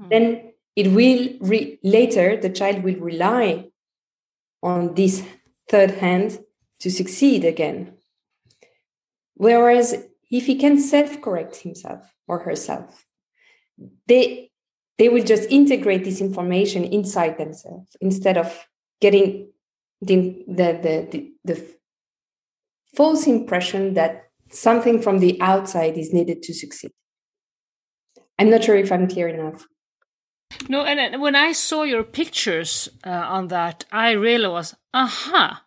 mm. 0.00 0.10
then 0.10 0.52
it 0.76 0.92
will 0.92 1.28
re- 1.40 1.78
later 1.82 2.36
the 2.36 2.50
child 2.50 2.82
will 2.82 2.96
rely 2.96 3.66
on 4.62 4.94
this 4.94 5.22
third 5.68 5.90
hand 5.92 6.38
to 6.78 6.90
succeed 6.90 7.44
again 7.44 7.92
whereas 9.34 10.06
if 10.30 10.46
he 10.46 10.54
can 10.54 10.78
self-correct 10.78 11.56
himself 11.56 12.14
or 12.28 12.40
herself 12.40 13.06
they 14.06 14.50
they 14.98 15.08
will 15.08 15.24
just 15.24 15.50
integrate 15.50 16.04
this 16.04 16.20
information 16.20 16.84
inside 16.84 17.38
themselves 17.38 17.96
instead 18.00 18.36
of 18.36 18.66
getting 19.00 19.48
the 20.02 20.16
the 20.46 20.66
the, 20.82 21.08
the, 21.10 21.32
the 21.44 21.66
false 22.94 23.26
impression 23.26 23.94
that 23.94 24.29
something 24.50 25.00
from 25.00 25.18
the 25.18 25.40
outside 25.40 25.96
is 25.96 26.12
needed 26.12 26.42
to 26.42 26.54
succeed. 26.54 26.92
I'm 28.38 28.50
not 28.50 28.64
sure 28.64 28.76
if 28.76 28.90
I'm 28.90 29.08
clear 29.08 29.28
enough. 29.28 29.66
No, 30.68 30.84
and 30.84 31.20
when 31.20 31.36
I 31.36 31.52
saw 31.52 31.84
your 31.84 32.02
pictures 32.02 32.88
uh, 33.04 33.10
on 33.10 33.48
that, 33.48 33.84
I 33.92 34.12
realized, 34.12 34.74
aha, 34.92 35.64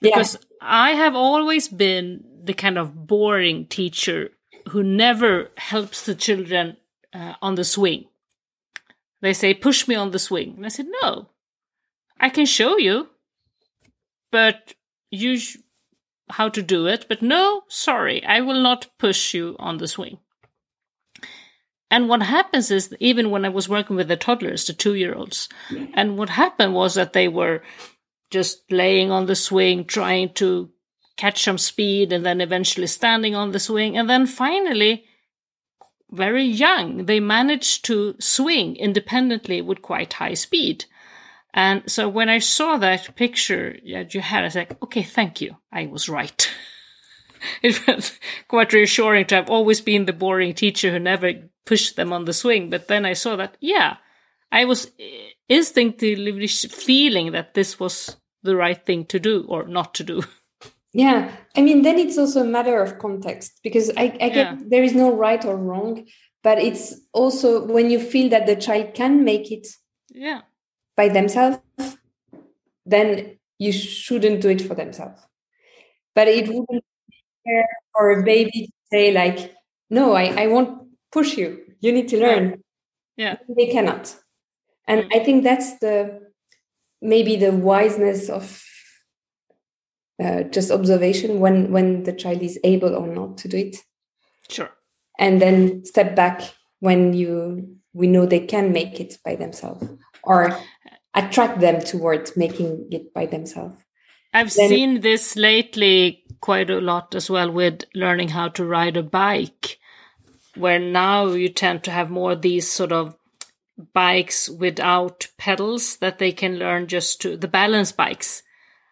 because 0.00 0.34
yeah. 0.34 0.40
I 0.60 0.90
have 0.92 1.14
always 1.14 1.68
been 1.68 2.24
the 2.44 2.54
kind 2.54 2.78
of 2.78 3.06
boring 3.06 3.66
teacher 3.66 4.30
who 4.68 4.82
never 4.82 5.50
helps 5.56 6.04
the 6.04 6.14
children 6.14 6.76
uh, 7.12 7.34
on 7.40 7.54
the 7.54 7.64
swing. 7.64 8.06
They 9.22 9.32
say, 9.32 9.54
push 9.54 9.88
me 9.88 9.94
on 9.94 10.10
the 10.10 10.18
swing. 10.18 10.54
And 10.56 10.66
I 10.66 10.68
said, 10.68 10.86
no, 11.02 11.30
I 12.20 12.28
can 12.28 12.46
show 12.46 12.76
you, 12.76 13.08
but 14.30 14.74
you 15.10 15.38
how 16.30 16.48
to 16.48 16.62
do 16.62 16.86
it, 16.86 17.06
but 17.08 17.22
no, 17.22 17.62
sorry, 17.68 18.24
I 18.24 18.40
will 18.40 18.60
not 18.60 18.88
push 18.98 19.34
you 19.34 19.56
on 19.58 19.78
the 19.78 19.88
swing. 19.88 20.18
And 21.90 22.08
what 22.08 22.22
happens 22.22 22.70
is, 22.70 22.94
even 22.98 23.30
when 23.30 23.44
I 23.44 23.48
was 23.48 23.68
working 23.68 23.96
with 23.96 24.08
the 24.08 24.16
toddlers, 24.16 24.66
the 24.66 24.72
two 24.72 24.94
year 24.94 25.14
olds, 25.14 25.48
and 25.94 26.18
what 26.18 26.30
happened 26.30 26.74
was 26.74 26.94
that 26.94 27.12
they 27.12 27.28
were 27.28 27.62
just 28.30 28.70
laying 28.72 29.12
on 29.12 29.26
the 29.26 29.36
swing, 29.36 29.84
trying 29.84 30.32
to 30.34 30.70
catch 31.16 31.44
some 31.44 31.58
speed, 31.58 32.12
and 32.12 32.26
then 32.26 32.40
eventually 32.40 32.88
standing 32.88 33.36
on 33.36 33.52
the 33.52 33.60
swing. 33.60 33.96
And 33.96 34.10
then 34.10 34.26
finally, 34.26 35.04
very 36.10 36.44
young, 36.44 37.06
they 37.06 37.20
managed 37.20 37.84
to 37.84 38.16
swing 38.18 38.76
independently 38.76 39.62
with 39.62 39.80
quite 39.80 40.14
high 40.14 40.34
speed. 40.34 40.86
And 41.56 41.90
so 41.90 42.06
when 42.06 42.28
I 42.28 42.38
saw 42.38 42.76
that 42.76 43.16
picture 43.16 43.78
that 43.90 44.14
you 44.14 44.20
had, 44.20 44.42
I 44.42 44.46
was 44.46 44.54
like, 44.54 44.82
okay, 44.82 45.02
thank 45.02 45.40
you. 45.40 45.56
I 45.72 45.86
was 45.86 46.06
right. 46.06 46.50
it 47.62 47.84
was 47.86 48.20
quite 48.46 48.74
reassuring 48.74 49.24
to 49.26 49.36
have 49.36 49.48
always 49.48 49.80
been 49.80 50.04
the 50.04 50.12
boring 50.12 50.52
teacher 50.52 50.92
who 50.92 50.98
never 50.98 51.32
pushed 51.64 51.96
them 51.96 52.12
on 52.12 52.26
the 52.26 52.34
swing. 52.34 52.68
But 52.68 52.88
then 52.88 53.06
I 53.06 53.14
saw 53.14 53.36
that, 53.36 53.56
yeah, 53.58 53.96
I 54.52 54.66
was 54.66 54.92
instinctively 55.48 56.46
feeling 56.46 57.32
that 57.32 57.54
this 57.54 57.80
was 57.80 58.18
the 58.42 58.54
right 58.54 58.84
thing 58.84 59.06
to 59.06 59.18
do 59.18 59.46
or 59.48 59.66
not 59.66 59.94
to 59.94 60.04
do. 60.04 60.22
Yeah, 60.92 61.30
I 61.54 61.60
mean, 61.60 61.82
then 61.82 61.98
it's 61.98 62.16
also 62.16 62.40
a 62.40 62.46
matter 62.46 62.80
of 62.80 62.98
context 62.98 63.60
because 63.62 63.90
I, 63.98 64.04
I 64.18 64.28
get 64.30 64.34
yeah. 64.34 64.56
there 64.66 64.82
is 64.82 64.94
no 64.94 65.14
right 65.14 65.44
or 65.44 65.54
wrong, 65.54 66.06
but 66.42 66.56
it's 66.56 66.94
also 67.12 67.66
when 67.66 67.90
you 67.90 68.00
feel 68.00 68.30
that 68.30 68.46
the 68.46 68.56
child 68.56 68.94
can 68.94 69.22
make 69.22 69.52
it. 69.52 69.66
Yeah 70.08 70.40
by 70.96 71.08
themselves, 71.08 71.58
then 72.84 73.38
you 73.58 73.72
shouldn't 73.72 74.40
do 74.40 74.48
it 74.48 74.62
for 74.62 74.74
themselves. 74.74 75.20
But 76.14 76.28
it 76.28 76.48
wouldn't 76.48 76.84
be 77.10 77.24
fair 77.44 77.66
for 77.92 78.10
a 78.10 78.22
baby 78.22 78.66
to 78.66 78.72
say 78.90 79.12
like, 79.12 79.54
no, 79.90 80.14
I, 80.14 80.44
I 80.44 80.46
won't 80.46 80.88
push 81.12 81.36
you. 81.36 81.62
You 81.80 81.92
need 81.92 82.08
to 82.08 82.20
learn. 82.20 82.62
Yeah. 83.16 83.36
They 83.48 83.66
cannot. 83.66 84.14
And 84.88 85.06
I 85.12 85.18
think 85.20 85.42
that's 85.44 85.78
the 85.78 86.26
maybe 87.02 87.36
the 87.36 87.52
wiseness 87.52 88.28
of 88.28 88.62
uh, 90.22 90.42
just 90.44 90.70
observation 90.70 91.40
when 91.40 91.70
when 91.70 92.04
the 92.04 92.12
child 92.12 92.42
is 92.42 92.58
able 92.64 92.94
or 92.94 93.06
not 93.06 93.36
to 93.38 93.48
do 93.48 93.58
it 93.58 93.76
sure 94.48 94.70
and 95.18 95.42
then 95.42 95.84
step 95.84 96.16
back 96.16 96.54
when 96.80 97.12
you 97.12 97.76
we 97.92 98.06
know 98.06 98.24
they 98.24 98.40
can 98.40 98.72
make 98.72 98.98
it 98.98 99.18
by 99.24 99.36
themselves 99.36 99.86
or 100.22 100.58
attract 101.16 101.60
them 101.60 101.80
towards 101.80 102.36
making 102.36 102.88
it 102.90 103.12
by 103.12 103.26
themselves. 103.26 103.82
I've 104.32 104.52
then, 104.54 104.68
seen 104.68 105.00
this 105.00 105.34
lately 105.34 106.24
quite 106.40 106.70
a 106.70 106.80
lot 106.80 107.14
as 107.14 107.30
well 107.30 107.50
with 107.50 107.84
learning 107.94 108.28
how 108.28 108.48
to 108.50 108.64
ride 108.64 108.96
a 108.96 109.02
bike 109.02 109.78
where 110.54 110.78
now 110.78 111.26
you 111.26 111.48
tend 111.48 111.84
to 111.84 111.90
have 111.90 112.10
more 112.10 112.34
these 112.34 112.70
sort 112.70 112.92
of 112.92 113.16
bikes 113.92 114.48
without 114.48 115.26
pedals 115.38 115.98
that 115.98 116.18
they 116.18 116.32
can 116.32 116.58
learn 116.58 116.86
just 116.86 117.20
to 117.20 117.36
the 117.36 117.48
balance 117.48 117.92
bikes 117.92 118.42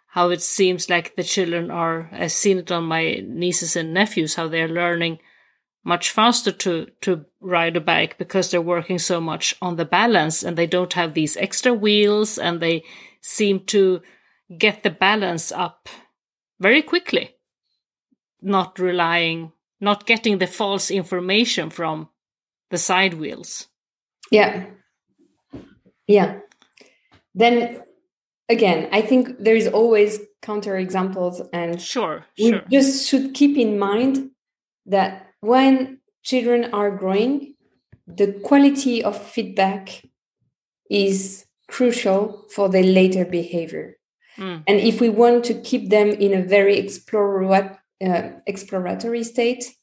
how 0.09 0.29
it 0.29 0.43
seems 0.43 0.91
like 0.91 1.17
the 1.17 1.23
children 1.23 1.71
are 1.71 2.11
i've 2.13 2.33
seen 2.33 2.59
it 2.59 2.71
on 2.71 2.85
my 2.85 3.23
nieces 3.27 3.77
and 3.77 3.95
nephews 3.95 4.35
how 4.35 4.47
they're 4.47 4.69
learning 4.69 5.19
much 5.85 6.11
faster 6.11 6.51
to 6.51 6.87
to 7.01 7.25
ride 7.41 7.77
a 7.77 7.81
bike 7.81 8.19
because 8.19 8.51
they're 8.51 8.61
working 8.61 8.99
so 8.99 9.21
much 9.21 9.55
on 9.61 9.77
the 9.77 9.85
balance 9.85 10.43
and 10.43 10.57
they 10.57 10.67
don't 10.67 10.95
have 10.95 11.15
these 11.15 11.37
extra 11.37 11.73
wheels 11.73 12.39
and 12.39 12.61
they 12.61 12.83
seem 13.21 13.61
to 13.61 14.01
get 14.59 14.83
the 14.83 14.91
balance 14.91 15.53
up 15.53 15.89
very 16.61 16.83
quickly 16.83 17.35
not 18.41 18.79
relying 18.79 19.53
not 19.81 20.07
getting 20.07 20.39
the 20.39 20.47
false 20.47 20.91
information 20.91 21.69
from 21.69 22.09
the 22.71 22.79
side 22.79 23.15
wheels. 23.15 23.69
Yeah. 24.31 24.67
Yeah. 26.07 26.39
Then 27.35 27.85
again 28.49 28.89
i 28.93 29.01
think 29.01 29.39
there 29.39 29.57
is 29.57 29.69
always 29.69 30.21
counter 30.43 30.77
examples 30.77 31.41
and 31.53 31.81
sure 31.81 32.25
we 32.39 32.51
sure. 32.51 32.63
just 32.71 33.09
should 33.09 33.35
keep 33.35 33.57
in 33.57 33.79
mind 33.79 34.31
that 34.87 35.24
when 35.45 35.99
children 36.23 36.73
are 36.73 36.91
growing 36.91 37.55
the 38.07 38.33
quality 38.45 39.03
of 39.03 39.17
feedback 39.17 40.03
is 40.91 41.47
crucial 41.69 42.47
for 42.51 42.69
their 42.69 42.83
later 42.83 43.25
behavior 43.25 43.97
mm. 44.39 44.63
and 44.67 44.81
if 44.81 45.01
we 45.01 45.09
want 45.09 45.45
to 45.45 45.55
keep 45.61 45.91
them 45.91 46.09
in 46.09 46.33
a 46.35 46.43
very 46.43 46.79
uh, 46.79 48.23
exploratory 48.47 49.25
state 49.25 49.75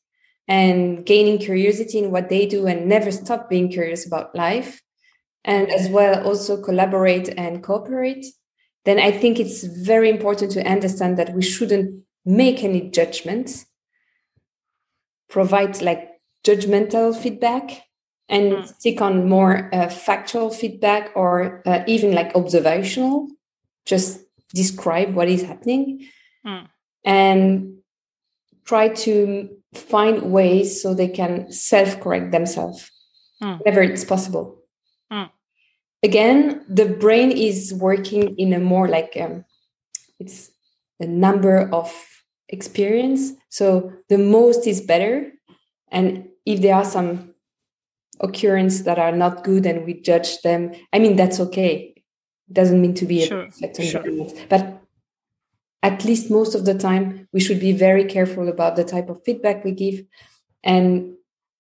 and 0.47 1.05
gaining 1.05 1.37
curiosity 1.37 1.99
in 1.99 2.11
what 2.11 2.29
they 2.29 2.45
do 2.45 2.67
and 2.67 2.87
never 2.87 3.11
stop 3.11 3.49
being 3.49 3.69
curious 3.69 4.05
about 4.05 4.35
life 4.35 4.81
and 5.43 5.71
as 5.71 5.89
well 5.89 6.23
also 6.25 6.61
collaborate 6.61 7.29
and 7.37 7.63
cooperate 7.63 8.25
then 8.85 8.99
i 8.99 9.11
think 9.11 9.39
it's 9.39 9.63
very 9.63 10.09
important 10.09 10.51
to 10.51 10.67
understand 10.67 11.17
that 11.17 11.33
we 11.33 11.41
shouldn't 11.41 12.03
make 12.25 12.63
any 12.63 12.89
judgments 12.89 13.65
provide 15.31 15.81
like 15.81 16.09
judgmental 16.45 17.15
feedback 17.15 17.83
and 18.29 18.53
mm. 18.53 18.67
stick 18.67 19.01
on 19.01 19.27
more 19.27 19.73
uh, 19.73 19.87
factual 19.87 20.51
feedback 20.51 21.11
or 21.15 21.63
uh, 21.65 21.83
even 21.87 22.13
like 22.13 22.35
observational 22.35 23.27
just 23.85 24.19
describe 24.53 25.15
what 25.15 25.29
is 25.29 25.43
happening 25.43 26.05
mm. 26.45 26.67
and 27.05 27.77
try 28.65 28.89
to 28.89 29.49
find 29.73 30.31
ways 30.31 30.81
so 30.81 30.93
they 30.93 31.07
can 31.07 31.51
self-correct 31.51 32.31
themselves 32.31 32.91
mm. 33.41 33.57
whenever 33.59 33.81
it's 33.81 34.03
possible 34.03 34.59
mm. 35.11 35.29
again 36.03 36.65
the 36.67 36.85
brain 36.85 37.31
is 37.31 37.73
working 37.73 38.35
in 38.37 38.51
a 38.53 38.59
more 38.59 38.89
like 38.89 39.17
um, 39.19 39.45
it's 40.19 40.51
a 40.99 41.05
number 41.07 41.69
of 41.71 42.10
experience 42.51 43.31
so 43.49 43.91
the 44.09 44.17
most 44.17 44.67
is 44.67 44.81
better 44.81 45.31
and 45.91 46.27
if 46.45 46.61
there 46.61 46.75
are 46.75 46.85
some 46.85 47.33
occurrences 48.19 48.83
that 48.83 48.99
are 48.99 49.11
not 49.11 49.43
good 49.43 49.65
and 49.65 49.85
we 49.85 49.93
judge 49.93 50.41
them 50.41 50.71
i 50.93 50.99
mean 50.99 51.15
that's 51.15 51.39
okay 51.39 51.93
it 52.47 52.53
doesn't 52.53 52.81
mean 52.81 52.93
to 52.93 53.05
be 53.05 53.25
sure. 53.25 53.41
a 53.41 53.45
perfect 53.45 53.79
environment 53.79 54.29
sure. 54.29 54.45
but 54.49 54.81
at 55.83 56.05
least 56.05 56.29
most 56.29 56.53
of 56.53 56.65
the 56.65 56.77
time 56.77 57.27
we 57.33 57.39
should 57.39 57.59
be 57.59 57.71
very 57.71 58.05
careful 58.05 58.47
about 58.47 58.75
the 58.75 58.83
type 58.83 59.09
of 59.09 59.23
feedback 59.23 59.63
we 59.63 59.71
give 59.71 60.03
and 60.63 61.15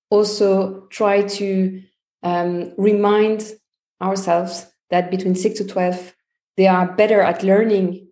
also 0.09 0.87
try 0.87 1.23
to 1.23 1.81
um, 2.21 2.73
remind 2.77 3.53
ourselves 4.01 4.67
that 4.89 5.09
between 5.09 5.35
6 5.35 5.57
to 5.57 5.65
12 5.65 6.13
they 6.57 6.67
are 6.67 6.95
better 6.95 7.21
at 7.21 7.43
learning 7.43 8.10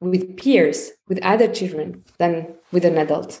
with 0.00 0.36
peers 0.36 0.90
with 1.08 1.22
other 1.22 1.48
children 1.48 2.04
than 2.18 2.54
with 2.72 2.84
an 2.84 2.98
adult 2.98 3.40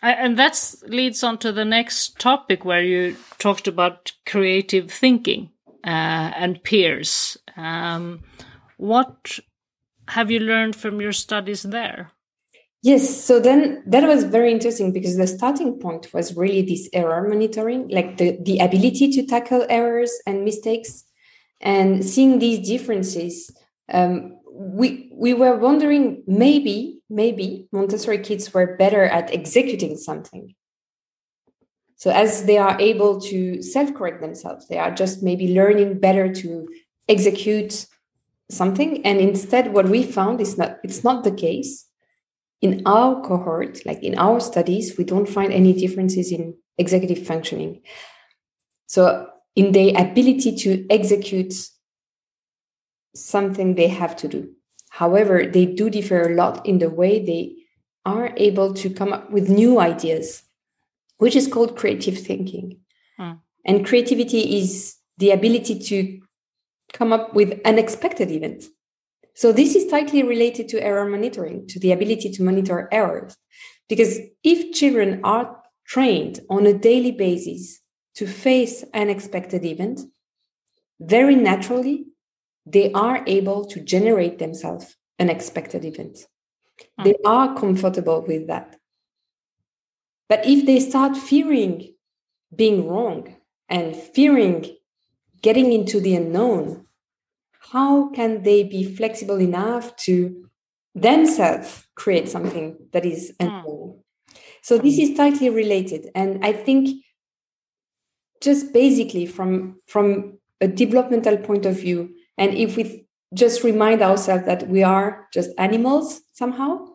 and 0.00 0.38
that 0.38 0.74
leads 0.86 1.24
on 1.24 1.38
to 1.38 1.50
the 1.50 1.64
next 1.64 2.18
topic 2.20 2.64
where 2.64 2.82
you 2.82 3.16
talked 3.38 3.66
about 3.66 4.12
creative 4.26 4.90
thinking 4.90 5.50
uh, 5.84 6.32
and 6.36 6.62
peers 6.62 7.38
um, 7.56 8.20
what 8.76 9.40
have 10.08 10.30
you 10.30 10.40
learned 10.40 10.74
from 10.74 11.00
your 11.00 11.12
studies 11.12 11.62
there? 11.62 12.12
Yes, 12.82 13.24
so 13.24 13.40
then 13.40 13.82
that 13.86 14.06
was 14.06 14.24
very 14.24 14.52
interesting 14.52 14.92
because 14.92 15.16
the 15.16 15.26
starting 15.26 15.78
point 15.78 16.14
was 16.14 16.36
really 16.36 16.62
this 16.62 16.88
error 16.92 17.28
monitoring, 17.28 17.88
like 17.88 18.18
the, 18.18 18.38
the 18.42 18.60
ability 18.60 19.10
to 19.12 19.26
tackle 19.26 19.66
errors 19.68 20.12
and 20.26 20.44
mistakes 20.44 21.04
and 21.60 22.04
seeing 22.04 22.38
these 22.38 22.66
differences. 22.66 23.50
Um, 23.92 24.37
we 24.58 25.08
we 25.12 25.34
were 25.34 25.56
wondering 25.56 26.24
maybe 26.26 27.00
maybe 27.08 27.68
Montessori 27.70 28.18
kids 28.18 28.52
were 28.52 28.76
better 28.76 29.04
at 29.04 29.32
executing 29.32 29.96
something. 29.96 30.54
So 31.94 32.10
as 32.10 32.44
they 32.44 32.58
are 32.58 32.78
able 32.80 33.20
to 33.22 33.62
self-correct 33.62 34.20
themselves, 34.20 34.68
they 34.68 34.78
are 34.78 34.92
just 34.92 35.22
maybe 35.22 35.54
learning 35.54 36.00
better 36.00 36.32
to 36.34 36.68
execute 37.08 37.86
something. 38.50 39.04
And 39.06 39.20
instead 39.20 39.72
what 39.72 39.88
we 39.88 40.02
found 40.02 40.40
is 40.40 40.58
not 40.58 40.78
it's 40.82 41.04
not 41.04 41.22
the 41.22 41.32
case. 41.32 41.86
In 42.60 42.82
our 42.84 43.22
cohort 43.22 43.86
like 43.86 44.02
in 44.02 44.18
our 44.18 44.40
studies 44.40 44.98
we 44.98 45.04
don't 45.04 45.28
find 45.28 45.52
any 45.52 45.72
differences 45.72 46.32
in 46.32 46.56
executive 46.78 47.24
functioning. 47.24 47.82
So 48.88 49.28
in 49.54 49.70
their 49.70 49.92
ability 49.96 50.56
to 50.56 50.84
execute 50.90 51.54
something 53.14 53.74
they 53.74 53.88
have 53.88 54.16
to 54.16 54.28
do 54.28 54.50
however 54.90 55.46
they 55.46 55.66
do 55.66 55.90
differ 55.90 56.22
a 56.22 56.34
lot 56.34 56.64
in 56.66 56.78
the 56.78 56.90
way 56.90 57.24
they 57.24 57.54
are 58.04 58.32
able 58.36 58.72
to 58.72 58.88
come 58.88 59.12
up 59.12 59.30
with 59.30 59.48
new 59.48 59.80
ideas 59.80 60.42
which 61.18 61.36
is 61.36 61.48
called 61.48 61.76
creative 61.76 62.18
thinking 62.18 62.78
hmm. 63.16 63.32
and 63.64 63.86
creativity 63.86 64.58
is 64.58 64.96
the 65.18 65.30
ability 65.30 65.78
to 65.78 66.20
come 66.92 67.12
up 67.12 67.34
with 67.34 67.60
unexpected 67.64 68.30
events. 68.30 68.68
So 69.34 69.52
this 69.52 69.76
is 69.76 69.90
tightly 69.90 70.22
related 70.22 70.68
to 70.70 70.82
error 70.82 71.08
monitoring, 71.08 71.66
to 71.68 71.78
the 71.78 71.92
ability 71.92 72.30
to 72.30 72.42
monitor 72.42 72.88
errors. 72.90 73.36
Because 73.88 74.18
if 74.42 74.74
children 74.74 75.20
are 75.22 75.62
trained 75.86 76.40
on 76.50 76.66
a 76.66 76.76
daily 76.76 77.12
basis 77.12 77.80
to 78.16 78.26
face 78.26 78.84
unexpected 78.94 79.64
events, 79.64 80.04
very 81.00 81.36
naturally, 81.36 82.06
they 82.72 82.92
are 82.92 83.22
able 83.26 83.64
to 83.64 83.80
generate 83.80 84.38
themselves 84.38 84.96
unexpected 85.18 85.84
events. 85.84 86.26
Mm. 87.00 87.04
They 87.04 87.14
are 87.24 87.54
comfortable 87.56 88.24
with 88.26 88.46
that. 88.48 88.76
But 90.28 90.46
if 90.46 90.66
they 90.66 90.80
start 90.80 91.16
fearing 91.16 91.94
being 92.54 92.86
wrong 92.86 93.36
and 93.68 93.96
fearing 93.96 94.76
getting 95.42 95.72
into 95.72 96.00
the 96.00 96.14
unknown, 96.14 96.86
how 97.72 98.10
can 98.10 98.42
they 98.42 98.64
be 98.64 98.84
flexible 98.84 99.40
enough 99.40 99.96
to 99.96 100.48
themselves 100.94 101.86
create 101.94 102.28
something 102.28 102.76
that 102.92 103.04
is 103.04 103.32
hmm. 103.40 103.46
unknown? 103.46 103.64
Mm. 103.64 103.98
So 104.62 104.76
this 104.76 104.98
is 104.98 105.16
tightly 105.16 105.48
related, 105.48 106.10
and 106.14 106.44
I 106.44 106.52
think 106.52 107.02
just 108.42 108.72
basically 108.72 109.24
from 109.24 109.76
from 109.86 110.38
a 110.60 110.68
developmental 110.68 111.38
point 111.38 111.64
of 111.64 111.76
view, 111.76 112.14
and 112.38 112.54
if 112.54 112.76
we 112.76 113.06
just 113.34 113.62
remind 113.64 114.00
ourselves 114.00 114.46
that 114.46 114.68
we 114.68 114.82
are 114.82 115.28
just 115.32 115.50
animals 115.58 116.22
somehow, 116.32 116.86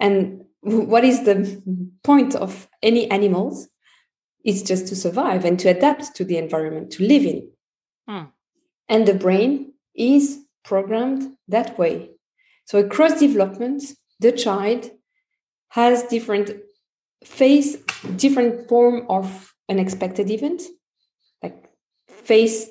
and 0.00 0.44
what 0.60 1.04
is 1.04 1.24
the 1.24 1.62
point 2.02 2.34
of 2.34 2.68
any 2.82 3.10
animals? 3.10 3.68
It's 4.44 4.62
just 4.62 4.88
to 4.88 4.96
survive 4.96 5.44
and 5.44 5.58
to 5.60 5.68
adapt 5.68 6.14
to 6.16 6.24
the 6.24 6.36
environment 6.36 6.90
to 6.92 7.04
live 7.04 7.24
in. 7.24 7.50
Mm. 8.08 8.28
And 8.88 9.06
the 9.06 9.14
brain 9.14 9.74
is 9.94 10.40
programmed 10.64 11.36
that 11.48 11.78
way. 11.78 12.10
So 12.64 12.78
across 12.78 13.18
development, 13.18 13.82
the 14.20 14.32
child 14.32 14.90
has 15.70 16.04
different 16.04 16.50
face, 17.24 17.76
different 18.16 18.68
form 18.68 19.06
of 19.08 19.54
unexpected 19.68 20.30
event, 20.30 20.62
like 21.42 21.68
face 22.08 22.70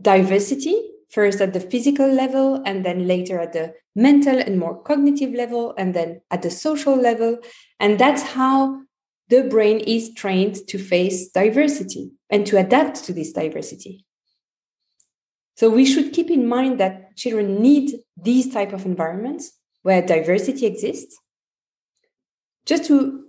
diversity 0.00 0.80
first 1.10 1.40
at 1.40 1.52
the 1.52 1.60
physical 1.60 2.10
level, 2.12 2.62
and 2.66 2.84
then 2.84 3.06
later 3.06 3.38
at 3.38 3.52
the 3.52 3.72
mental 3.94 4.38
and 4.38 4.58
more 4.58 4.82
cognitive 4.82 5.32
level, 5.32 5.74
and 5.78 5.94
then 5.94 6.20
at 6.30 6.42
the 6.42 6.50
social 6.50 6.96
level. 6.96 7.38
And 7.78 7.98
that's 7.98 8.22
how 8.22 8.80
the 9.28 9.44
brain 9.44 9.78
is 9.80 10.12
trained 10.14 10.56
to 10.68 10.78
face 10.78 11.30
diversity 11.30 12.12
and 12.28 12.46
to 12.46 12.58
adapt 12.58 13.04
to 13.04 13.12
this 13.12 13.32
diversity. 13.32 14.04
So 15.56 15.70
we 15.70 15.86
should 15.86 16.12
keep 16.12 16.30
in 16.30 16.46
mind 16.46 16.78
that 16.80 17.16
children 17.16 17.62
need 17.62 17.98
these 18.16 18.52
type 18.52 18.72
of 18.72 18.84
environments 18.84 19.52
where 19.82 20.02
diversity 20.02 20.66
exists 20.66 21.16
just 22.66 22.84
to 22.86 23.24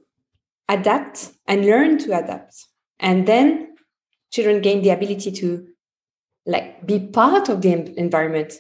adapt 0.68 1.32
and 1.48 1.66
learn 1.66 1.98
to 2.00 2.18
adapt. 2.18 2.56
And 3.00 3.28
then 3.28 3.76
children 4.32 4.62
gain 4.62 4.82
the 4.82 4.90
ability 4.90 5.32
to 5.32 5.68
like 6.48 6.86
be 6.88 7.00
part 7.00 7.50
of 7.50 7.62
the 7.62 7.74
environment 8.00 8.54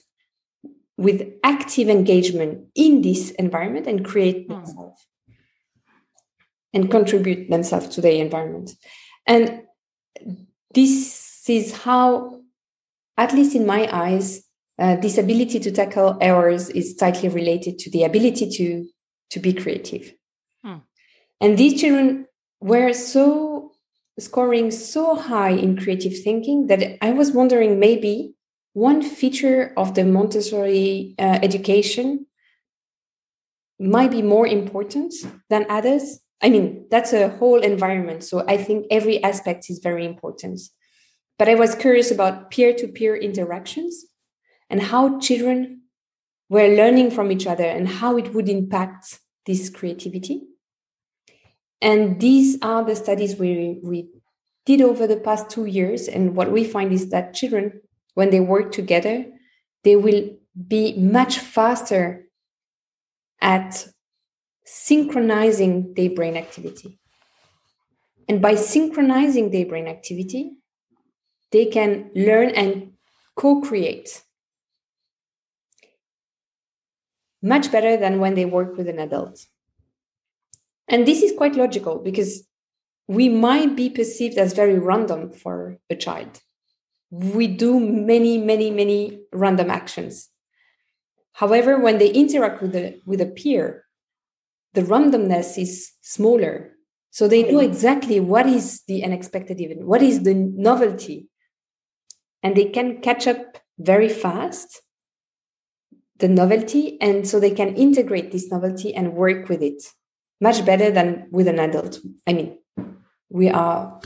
with 0.97 1.33
active 1.43 1.89
engagement 1.89 2.67
in 2.75 3.01
this 3.01 3.31
environment 3.31 3.87
and 3.87 4.05
create 4.05 4.45
hmm. 4.45 4.53
themselves 4.53 5.07
and 6.73 6.91
contribute 6.91 7.49
themselves 7.49 7.87
to 7.87 8.01
the 8.01 8.19
environment. 8.19 8.71
And 9.25 9.63
this 10.73 11.43
is 11.47 11.75
how, 11.75 12.41
at 13.15 13.33
least 13.33 13.55
in 13.55 13.65
my 13.65 13.89
eyes, 13.91 14.43
uh, 14.79 14.97
this 14.97 15.17
ability 15.17 15.59
to 15.61 15.71
tackle 15.71 16.17
errors 16.21 16.69
is 16.69 16.95
tightly 16.95 17.29
related 17.29 17.79
to 17.79 17.89
the 17.89 18.03
ability 18.03 18.49
to 18.51 18.87
to 19.29 19.39
be 19.39 19.53
creative. 19.53 20.13
Hmm. 20.63 20.77
And 21.41 21.57
these 21.57 21.81
children 21.81 22.27
were 22.59 22.93
so 22.93 23.46
scoring 24.19 24.71
so 24.71 25.15
high 25.15 25.51
in 25.51 25.77
creative 25.77 26.17
thinking 26.23 26.67
that 26.67 26.97
I 27.01 27.11
was 27.11 27.31
wondering 27.31 27.79
maybe 27.79 28.33
one 28.73 29.01
feature 29.01 29.73
of 29.77 29.95
the 29.95 30.03
Montessori 30.03 31.15
uh, 31.19 31.39
education 31.41 32.27
might 33.79 34.11
be 34.11 34.21
more 34.21 34.47
important 34.47 35.13
than 35.49 35.65
others. 35.69 36.19
I 36.41 36.49
mean, 36.49 36.85
that's 36.89 37.13
a 37.13 37.29
whole 37.29 37.59
environment. 37.59 38.23
So 38.23 38.43
I 38.47 38.57
think 38.57 38.85
every 38.91 39.23
aspect 39.23 39.69
is 39.69 39.79
very 39.79 40.05
important. 40.05 40.59
But 41.39 41.49
I 41.49 41.55
was 41.55 41.75
curious 41.75 42.11
about 42.11 42.49
peer 42.51 42.73
to 42.73 42.87
peer 42.87 43.15
interactions 43.15 44.05
and 44.69 44.81
how 44.81 45.19
children 45.19 45.81
were 46.49 46.67
learning 46.67 47.11
from 47.11 47.31
each 47.31 47.45
other 47.45 47.65
and 47.65 47.87
how 47.87 48.17
it 48.17 48.33
would 48.33 48.49
impact 48.49 49.19
this 49.45 49.69
creativity. 49.69 50.43
And 51.81 52.19
these 52.19 52.57
are 52.61 52.83
the 52.83 52.95
studies 52.95 53.37
we, 53.37 53.79
we 53.83 54.09
did 54.65 54.81
over 54.81 55.07
the 55.07 55.17
past 55.17 55.49
two 55.49 55.65
years. 55.65 56.07
And 56.07 56.35
what 56.35 56.51
we 56.51 56.63
find 56.63 56.91
is 56.91 57.09
that 57.09 57.33
children, 57.33 57.81
when 58.15 58.31
they 58.31 58.39
work 58.39 58.71
together, 58.71 59.25
they 59.83 59.95
will 59.95 60.37
be 60.67 60.97
much 60.97 61.39
faster 61.39 62.27
at 63.39 63.87
synchronizing 64.65 65.93
their 65.93 66.09
brain 66.09 66.35
activity. 66.35 66.99
And 68.27 68.41
by 68.41 68.55
synchronizing 68.55 69.51
their 69.51 69.65
brain 69.65 69.87
activity, 69.87 70.57
they 71.51 71.67
can 71.67 72.11
learn 72.13 72.49
and 72.49 72.93
co 73.35 73.61
create 73.61 74.21
much 77.41 77.71
better 77.71 77.95
than 77.95 78.19
when 78.19 78.35
they 78.35 78.45
work 78.45 78.75
with 78.75 78.89
an 78.89 78.99
adult. 78.99 79.45
And 80.87 81.07
this 81.07 81.21
is 81.21 81.37
quite 81.37 81.55
logical 81.55 81.99
because 81.99 82.47
we 83.07 83.29
might 83.29 83.75
be 83.75 83.89
perceived 83.89 84.37
as 84.37 84.53
very 84.53 84.77
random 84.79 85.31
for 85.31 85.77
a 85.89 85.95
child. 85.95 86.39
We 87.09 87.47
do 87.47 87.79
many, 87.79 88.37
many, 88.37 88.69
many 88.69 89.21
random 89.31 89.69
actions. 89.69 90.29
However, 91.33 91.79
when 91.79 91.99
they 91.99 92.09
interact 92.09 92.61
with 92.61 92.75
a, 92.75 92.99
with 93.05 93.21
a 93.21 93.25
peer, 93.25 93.85
the 94.73 94.81
randomness 94.81 95.57
is 95.57 95.91
smaller. 96.01 96.73
So 97.11 97.27
they 97.27 97.49
know 97.49 97.59
exactly 97.59 98.19
what 98.19 98.45
is 98.45 98.83
the 98.87 99.03
unexpected 99.03 99.59
event, 99.61 99.85
what 99.85 100.01
is 100.01 100.23
the 100.23 100.33
novelty. 100.33 101.29
And 102.43 102.55
they 102.55 102.65
can 102.65 103.01
catch 103.01 103.27
up 103.27 103.57
very 103.79 104.09
fast 104.09 104.81
the 106.17 106.27
novelty. 106.27 106.99
And 106.99 107.27
so 107.27 107.39
they 107.39 107.51
can 107.51 107.75
integrate 107.75 108.31
this 108.31 108.51
novelty 108.51 108.93
and 108.93 109.13
work 109.13 109.49
with 109.49 109.61
it 109.61 109.83
much 110.39 110.65
better 110.65 110.91
than 110.91 111.27
with 111.31 111.47
an 111.47 111.59
adult. 111.59 111.99
I 112.25 112.33
mean, 112.33 112.57
we 113.29 113.49
are 113.49 113.99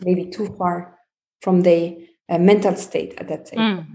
maybe 0.00 0.26
too 0.30 0.54
far 0.58 0.98
from 1.40 1.62
the 1.62 2.08
uh, 2.28 2.38
mental 2.38 2.74
state 2.76 3.14
at 3.18 3.28
that 3.28 3.46
time. 3.46 3.58
Mm. 3.58 3.86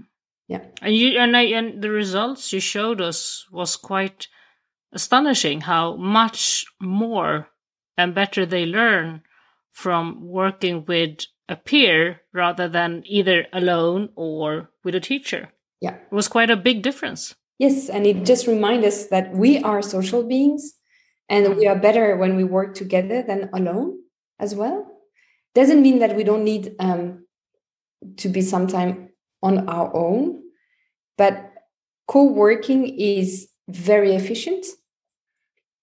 Yeah, 0.48 0.64
and 0.82 0.94
you 0.94 1.18
and, 1.18 1.36
I, 1.36 1.42
and 1.42 1.80
the 1.80 1.90
results 1.90 2.52
you 2.52 2.58
showed 2.60 3.00
us 3.00 3.46
was 3.52 3.76
quite 3.76 4.26
astonishing. 4.92 5.60
How 5.60 5.94
much 5.96 6.66
more 6.80 7.48
and 7.96 8.14
better 8.14 8.44
they 8.46 8.66
learn 8.66 9.22
from 9.70 10.26
working 10.26 10.84
with 10.86 11.20
a 11.48 11.56
peer 11.56 12.22
rather 12.32 12.68
than 12.68 13.02
either 13.06 13.46
alone 13.52 14.08
or 14.14 14.70
with 14.84 14.94
a 14.94 15.00
teacher. 15.00 15.52
Yeah, 15.80 15.94
it 15.94 16.12
was 16.12 16.28
quite 16.28 16.50
a 16.50 16.56
big 16.56 16.82
difference. 16.82 17.34
Yes, 17.58 17.88
and 17.88 18.06
it 18.06 18.24
just 18.24 18.46
reminds 18.46 18.86
us 18.86 19.06
that 19.06 19.34
we 19.34 19.62
are 19.62 19.82
social 19.82 20.22
beings 20.22 20.74
and 21.30 21.56
we 21.56 21.66
are 21.66 21.78
better 21.78 22.16
when 22.16 22.36
we 22.36 22.44
work 22.44 22.74
together 22.74 23.22
than 23.22 23.48
alone 23.54 24.00
as 24.38 24.54
well. 24.54 24.86
Doesn't 25.54 25.80
mean 25.80 26.00
that 26.00 26.16
we 26.16 26.24
don't 26.24 26.44
need 26.44 26.74
um, 26.78 27.24
to 28.18 28.28
be 28.28 28.42
sometime 28.42 29.08
on 29.42 29.68
our 29.68 29.94
own 29.96 30.42
but 31.20 31.52
co-working 32.08 32.98
is 32.98 33.50
very 33.68 34.14
efficient. 34.14 34.64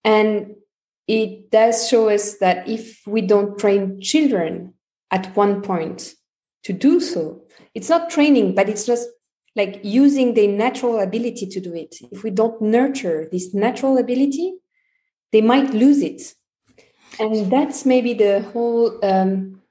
And 0.04 0.56
it 1.08 1.52
does 1.52 1.88
show 1.88 2.10
us 2.10 2.40
that 2.40 2.68
if 2.68 3.02
we 3.06 3.22
don't 3.22 3.56
train 3.60 4.02
children 4.02 4.74
at 5.12 5.36
one 5.36 5.62
point 5.62 6.16
to 6.64 6.74
do 6.74 7.00
so 7.00 7.44
it's 7.76 7.88
not 7.88 8.10
training 8.10 8.56
but 8.56 8.68
it's 8.68 8.86
just 8.86 9.08
like 9.56 9.80
using 9.84 10.34
the 10.34 10.48
natural 10.48 11.00
ability 11.00 11.46
to 11.46 11.60
do 11.60 11.74
it. 11.76 11.96
If 12.12 12.24
we 12.24 12.32
don't 12.32 12.60
nurture 12.60 13.30
this 13.32 13.54
natural 13.54 14.00
ability 14.00 14.56
they 15.32 15.42
might 15.42 15.74
lose 15.74 16.02
it. 16.02 16.34
And 17.20 17.52
that's 17.52 17.86
maybe 17.86 18.14
the 18.14 18.42
whole 18.42 19.04
um, 19.04 19.62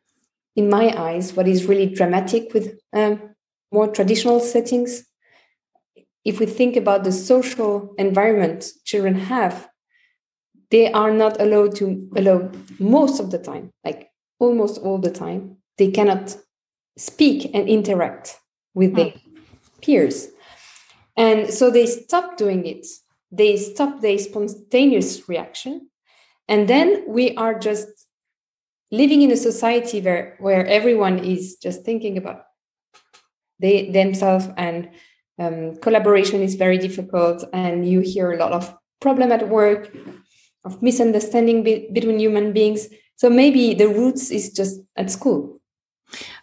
in 0.54 0.68
my 0.68 0.92
eyes 0.96 1.34
what 1.34 1.46
is 1.46 1.66
really 1.66 1.86
dramatic 1.86 2.52
with 2.54 2.78
um, 2.92 3.34
more 3.70 3.88
traditional 3.88 4.40
settings. 4.40 5.04
If 6.24 6.40
we 6.40 6.46
think 6.46 6.76
about 6.76 7.04
the 7.04 7.12
social 7.12 7.94
environment 7.98 8.66
children 8.84 9.14
have 9.14 9.68
they 10.70 10.90
are 10.90 11.12
not 11.12 11.40
allowed 11.40 11.76
to 11.76 12.10
allow 12.16 12.50
most 12.80 13.20
of 13.20 13.30
the 13.30 13.38
time 13.38 13.70
like 13.84 14.10
almost 14.40 14.78
all 14.78 14.98
the 14.98 15.12
time 15.12 15.58
they 15.78 15.90
cannot 15.90 16.36
speak 16.96 17.50
and 17.54 17.68
interact 17.68 18.40
with 18.74 18.94
their 18.96 19.10
hmm. 19.10 19.34
peers. 19.82 20.28
And 21.16 21.52
so 21.52 21.70
they 21.70 21.86
stop 21.86 22.36
doing 22.36 22.66
it 22.66 22.86
they 23.36 23.56
stop 23.56 24.00
their 24.00 24.18
spontaneous 24.18 25.28
reaction. 25.28 25.88
And 26.48 26.68
then 26.68 27.04
we 27.08 27.34
are 27.36 27.58
just 27.58 27.88
living 28.90 29.22
in 29.22 29.32
a 29.32 29.36
society 29.36 30.00
where 30.00 30.36
where 30.38 30.66
everyone 30.66 31.18
is 31.18 31.56
just 31.56 31.84
thinking 31.84 32.16
about 32.16 32.42
they 33.58 33.90
themselves 33.90 34.48
and 34.56 34.90
um, 35.38 35.76
collaboration 35.78 36.40
is 36.40 36.54
very 36.54 36.78
difficult 36.78 37.44
and 37.52 37.88
you 37.88 38.00
hear 38.00 38.32
a 38.32 38.38
lot 38.38 38.52
of 38.52 38.74
problem 39.00 39.32
at 39.32 39.48
work 39.48 39.94
of 40.64 40.82
misunderstanding 40.82 41.62
be- 41.62 41.88
between 41.92 42.18
human 42.18 42.52
beings. 42.52 42.88
So 43.16 43.30
maybe 43.30 43.74
the 43.74 43.88
roots 43.88 44.30
is 44.30 44.52
just 44.52 44.80
at 44.96 45.10
school. 45.10 45.60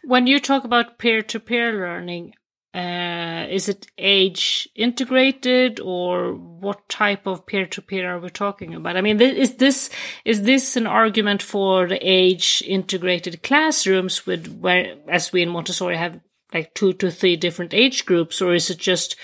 When 0.04 0.28
you 0.28 0.40
talk 0.40 0.64
about 0.64 0.98
peer-to-peer 0.98 1.74
learning 1.74 2.34
uh, 2.74 3.46
is 3.52 3.70
it 3.70 3.86
age 4.00 4.68
integrated 4.76 5.80
or 5.80 6.34
what 6.34 6.90
type 6.90 7.28
of 7.28 7.46
peer 7.46 7.68
to 7.68 7.82
peer 7.82 8.10
are 8.10 8.20
we 8.20 8.30
talking 8.30 8.74
about? 8.74 8.98
I 8.98 9.02
mean, 9.02 9.22
is 9.22 9.56
this 9.58 9.92
is 10.26 10.42
this 10.42 10.76
an 10.76 10.88
argument 10.88 11.44
for 11.44 11.88
the 11.88 12.00
age 12.02 12.64
integrated 12.66 13.44
classrooms 13.44 14.26
with 14.26 14.58
where, 14.60 14.96
as 15.08 15.32
we 15.32 15.44
in 15.44 15.50
Montessori 15.50 15.98
have 15.98 16.20
like 16.52 16.74
two 16.74 16.94
to 16.94 17.12
three 17.12 17.36
different 17.36 17.74
age 17.74 18.06
groups, 18.06 18.42
or 18.42 18.56
is 18.56 18.70
it 18.70 18.80
just 18.80 19.16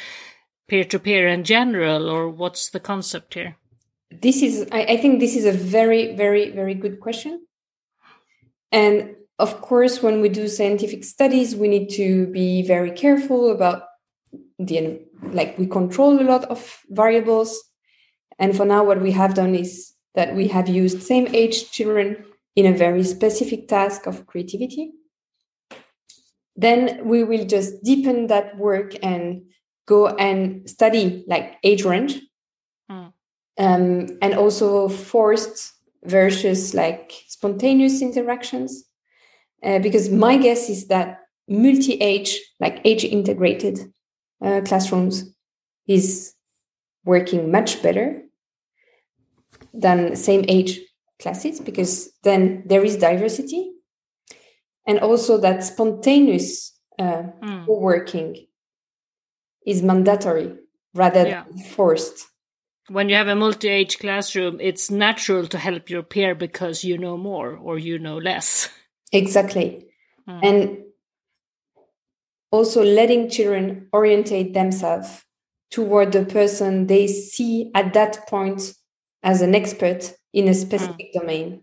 peer 0.68 0.84
to 0.84 1.00
peer 1.00 1.28
in 1.28 1.44
general, 1.44 2.08
or 2.10 2.30
what's 2.30 2.70
the 2.70 2.80
concept 2.80 3.34
here? 3.34 3.56
This 4.12 4.42
is, 4.42 4.68
I, 4.72 4.84
I 4.84 4.98
think, 4.98 5.20
this 5.20 5.36
is 5.36 5.46
a 5.46 5.52
very, 5.52 6.16
very, 6.16 6.52
very 6.52 6.74
good 6.74 7.00
question, 7.00 7.46
and 8.72 9.16
of 9.40 9.62
course, 9.62 10.04
when 10.04 10.22
we 10.22 10.30
do 10.30 10.48
scientific 10.48 11.04
studies, 11.04 11.56
we 11.56 11.68
need 11.70 11.90
to 11.92 12.28
be 12.28 12.62
very 12.62 12.92
careful 12.92 13.52
about 13.52 13.84
the 14.60 15.02
like 15.32 15.58
we 15.58 15.66
control 15.66 16.22
a 16.22 16.24
lot 16.24 16.46
of 16.46 16.84
variables. 16.90 17.58
And 18.38 18.56
for 18.56 18.66
now, 18.66 18.84
what 18.84 19.02
we 19.02 19.12
have 19.12 19.34
done 19.34 19.56
is 19.56 19.94
that 20.16 20.36
we 20.36 20.48
have 20.50 20.68
used 20.68 21.02
same 21.02 21.28
age 21.34 21.72
children 21.72 22.26
in 22.56 22.66
a 22.66 22.78
very 22.78 23.04
specific 23.04 23.68
task 23.68 24.06
of 24.06 24.28
creativity. 24.28 24.92
then 26.60 27.00
we 27.06 27.24
will 27.24 27.46
just 27.46 27.82
deepen 27.84 28.28
that 28.28 28.58
work 28.58 28.94
and 29.02 29.44
go 29.88 30.08
and 30.08 30.70
study 30.70 31.24
like 31.26 31.56
age 31.64 31.86
range 31.86 32.20
mm. 32.92 33.14
um, 33.58 34.08
and 34.22 34.34
also 34.36 34.90
forced 34.90 35.72
versus 36.04 36.74
like 36.74 37.14
spontaneous 37.28 38.02
interactions 38.02 38.89
uh, 39.64 39.80
because 39.80 40.10
my 40.10 40.38
guess 40.38 40.70
is 40.70 40.88
that 40.88 41.20
multi-age 41.48 42.40
like 42.60 42.80
age 42.86 43.04
integrated 43.04 43.92
uh, 44.44 44.62
classrooms 44.62 45.34
is 45.88 46.34
working 47.06 47.52
much 47.52 47.82
better 47.82 48.22
than 49.74 50.16
same 50.16 50.46
age 50.48 50.80
classes 51.20 51.60
because 51.60 52.12
then 52.24 52.64
there 52.66 52.84
is 52.84 52.98
diversity 52.98 53.72
and 54.88 55.00
also 55.00 55.38
that 55.38 55.64
spontaneous 55.64 56.78
uh, 56.98 57.24
mm. 57.42 57.66
working 57.68 58.46
is 59.66 59.82
mandatory 59.82 60.54
rather 60.94 61.28
yeah. 61.28 61.44
than 61.44 61.58
forced 61.58 62.28
when 62.90 63.10
you 63.10 63.16
have 63.16 63.28
a 63.28 63.36
multi-age 63.36 64.00
classroom 64.00 64.60
it's 64.62 64.90
natural 64.90 65.48
to 65.48 65.58
help 65.58 65.90
your 65.90 66.04
peer 66.04 66.36
because 66.36 66.84
you 66.84 66.98
know 66.98 67.18
more 67.18 67.56
or 67.56 67.78
you 67.78 68.00
know 68.00 68.18
less 68.18 68.70
exactly 69.12 69.88
mm. 70.28 70.40
and 70.44 70.80
also 72.52 72.84
letting 72.84 73.30
children 73.30 73.88
orientate 73.94 74.54
themselves 74.54 75.24
toward 75.72 76.12
the 76.12 76.26
person 76.26 76.88
they 76.88 77.08
see 77.08 77.72
at 77.76 77.94
that 77.94 78.28
point 78.28 78.74
as 79.24 79.42
an 79.42 79.54
expert 79.54 80.14
in 80.34 80.48
a 80.48 80.54
specific 80.54 81.14
mm. 81.14 81.20
domain 81.20 81.62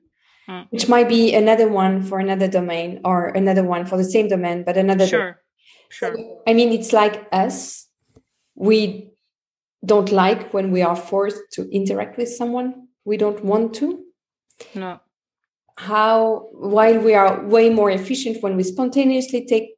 mm. 0.48 0.66
which 0.70 0.88
might 0.88 1.08
be 1.08 1.34
another 1.34 1.68
one 1.68 2.02
for 2.02 2.18
another 2.18 2.48
domain 2.48 3.00
or 3.04 3.28
another 3.28 3.64
one 3.64 3.86
for 3.86 3.96
the 3.96 4.04
same 4.04 4.28
domain 4.28 4.62
but 4.64 4.76
another 4.76 5.06
sure 5.06 5.20
domain. 5.20 5.34
sure 5.88 6.16
so, 6.16 6.42
i 6.46 6.52
mean 6.52 6.72
it's 6.72 6.92
like 6.92 7.26
us 7.32 7.88
we 8.54 9.10
don't 9.84 10.10
like 10.10 10.52
when 10.52 10.70
we 10.70 10.82
are 10.82 10.96
forced 10.96 11.42
to 11.52 11.68
interact 11.70 12.16
with 12.16 12.28
someone 12.28 12.88
we 13.04 13.16
don't 13.16 13.44
want 13.44 13.74
to 13.74 14.04
no 14.74 15.00
how 15.78 16.48
while 16.52 16.98
we 16.98 17.14
are 17.14 17.44
way 17.46 17.68
more 17.68 17.90
efficient 17.90 18.42
when 18.42 18.56
we 18.56 18.62
spontaneously 18.62 19.44
take 19.46 19.70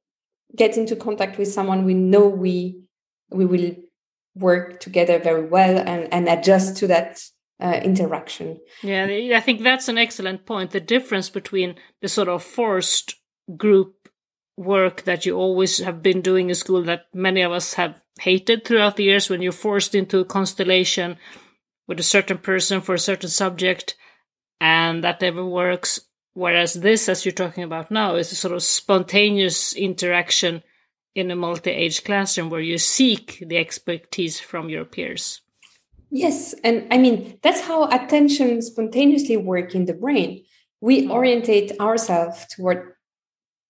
get 0.56 0.76
into 0.76 0.96
contact 0.96 1.38
with 1.38 1.48
someone 1.48 1.84
we 1.84 1.94
know 1.94 2.26
we 2.26 2.80
we 3.30 3.44
will 3.44 3.74
work 4.34 4.80
together 4.80 5.18
very 5.18 5.46
well 5.46 5.78
and 5.78 6.12
and 6.12 6.28
adjust 6.28 6.76
to 6.76 6.86
that 6.86 7.20
uh, 7.60 7.80
interaction. 7.82 8.60
Yeah, 8.82 9.06
I 9.34 9.40
think 9.40 9.62
that's 9.62 9.88
an 9.88 9.98
excellent 9.98 10.46
point. 10.46 10.70
The 10.70 10.80
difference 10.80 11.28
between 11.28 11.74
the 12.00 12.08
sort 12.08 12.28
of 12.28 12.42
forced 12.42 13.16
group 13.56 14.08
work 14.56 15.02
that 15.02 15.24
you 15.24 15.36
always 15.36 15.78
have 15.78 16.02
been 16.02 16.20
doing 16.20 16.48
in 16.48 16.54
school 16.54 16.82
that 16.82 17.06
many 17.14 17.42
of 17.42 17.52
us 17.52 17.74
have 17.74 18.00
hated 18.20 18.64
throughout 18.64 18.96
the 18.96 19.04
years 19.04 19.30
when 19.30 19.40
you're 19.40 19.52
forced 19.52 19.94
into 19.94 20.18
a 20.18 20.24
constellation 20.24 21.16
with 21.86 22.00
a 22.00 22.04
certain 22.04 22.38
person 22.38 22.80
for 22.80 22.94
a 22.94 22.98
certain 22.98 23.28
subject 23.28 23.96
and 24.60 25.04
that 25.04 25.20
never 25.20 25.44
works. 25.44 26.00
Whereas 26.34 26.74
this, 26.74 27.08
as 27.08 27.24
you're 27.24 27.32
talking 27.32 27.64
about 27.64 27.90
now, 27.90 28.14
is 28.14 28.30
a 28.30 28.36
sort 28.36 28.54
of 28.54 28.62
spontaneous 28.62 29.74
interaction 29.74 30.62
in 31.14 31.30
a 31.30 31.36
multi 31.36 31.70
age 31.70 32.04
classroom 32.04 32.48
where 32.48 32.60
you 32.60 32.78
seek 32.78 33.42
the 33.44 33.56
expertise 33.56 34.38
from 34.38 34.68
your 34.68 34.84
peers. 34.84 35.40
Yes, 36.10 36.54
and 36.64 36.86
I 36.90 36.98
mean 36.98 37.38
that's 37.42 37.60
how 37.60 37.88
attention 37.88 38.62
spontaneously 38.62 39.36
work 39.36 39.74
in 39.74 39.86
the 39.86 39.94
brain. 39.94 40.44
We 40.80 41.06
mm. 41.06 41.10
orientate 41.10 41.72
ourselves 41.80 42.46
toward 42.54 42.92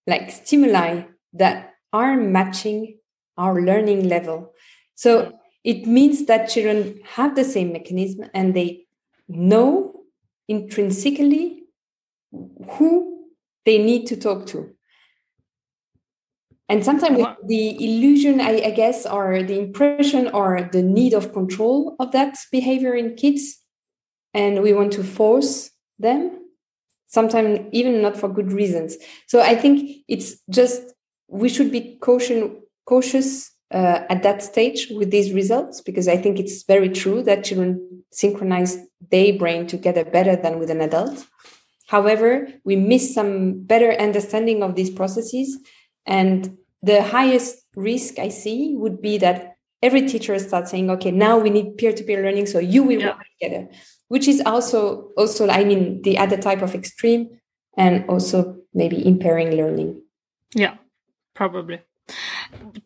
like 0.07 0.31
stimuli 0.31 1.05
that 1.33 1.75
are 1.93 2.17
matching 2.17 2.99
our 3.37 3.61
learning 3.61 4.09
level. 4.09 4.53
So 4.95 5.33
it 5.65 5.87
means 5.87 6.27
that 6.27 6.49
children 6.49 7.01
have 7.05 7.35
the 7.35 7.45
same 7.45 7.73
mechanism 7.73 8.29
and 8.35 8.55
they 8.55 8.87
know 9.27 9.98
intrinsically 10.49 11.65
who 12.33 13.27
they 13.65 13.79
need 13.79 14.07
to 14.07 14.17
talk 14.17 14.47
to. 14.47 14.75
And 16.69 16.85
sometimes 16.85 17.19
the 17.47 17.83
illusion 17.83 18.41
I, 18.41 18.61
I, 18.61 18.71
guess 18.73 19.07
or 19.07 19.43
the 19.43 19.59
impression 19.59 20.29
or 20.29 20.69
the 20.71 20.83
need 20.83 21.15
of 21.15 21.33
control 21.33 21.97
of 21.99 22.13
that 22.13 22.37
behavior 22.53 22.95
in 22.95 23.15
kids 23.15 23.63
and 24.35 24.63
we 24.63 24.75
want 24.75 24.93
to 24.93 25.03
force 25.03 25.71
them 25.99 26.39
sometimes 27.07 27.61
even 27.73 28.03
not 28.03 28.19
for 28.19 28.29
good 28.29 28.53
reasons. 28.53 28.99
So 29.27 29.41
i 29.41 29.55
think 29.55 30.05
it's 30.09 30.39
just 30.51 30.93
we 31.29 31.49
should 31.49 31.71
be 31.71 31.97
caution, 32.01 32.63
cautious 32.87 33.51
uh, 33.71 34.01
at 34.09 34.23
that 34.23 34.43
stage 34.43 34.89
with 34.91 35.11
these 35.11 35.33
results 35.33 35.81
because 35.81 36.09
i 36.09 36.17
think 36.17 36.39
it's 36.39 36.63
very 36.65 36.89
true 36.89 37.23
that 37.23 37.45
children 37.45 38.03
synchronize 38.11 38.79
their 39.11 39.33
brain 39.37 39.67
together 39.67 40.05
better 40.05 40.37
than 40.37 40.59
with 40.59 40.71
an 40.71 40.81
adult 40.81 41.27
however 41.87 42.49
we 42.65 42.77
miss 42.77 43.15
some 43.15 43.61
better 43.61 43.93
understanding 43.93 44.63
of 44.63 44.75
these 44.75 44.91
processes 44.91 45.59
and 46.07 46.57
the 46.83 47.03
highest 47.03 47.65
risk 47.77 48.19
I 48.19 48.29
see 48.29 48.75
would 48.77 49.01
be 49.01 49.19
that 49.19 49.57
every 49.83 50.07
teacher 50.09 50.39
starts 50.39 50.71
saying, 50.71 50.91
okay, 50.91 51.11
now 51.11 51.39
we 51.39 51.51
need 51.51 51.77
peer-to-peer 51.77 52.23
learning, 52.23 52.47
so 52.47 52.59
you 52.59 52.83
will 52.83 53.01
yeah. 53.01 53.09
work 53.09 53.27
together, 53.41 53.69
which 54.09 54.29
is 54.29 54.43
also 54.45 55.11
also, 55.17 55.49
I 55.49 55.65
mean, 55.65 56.03
the 56.03 56.19
other 56.19 56.37
type 56.37 56.63
of 56.63 56.75
extreme 56.75 57.39
and 57.77 58.05
also 58.09 58.57
maybe 58.75 59.07
impairing 59.07 59.53
learning. 59.53 60.03
Yeah, 60.55 60.77
probably. 61.35 61.81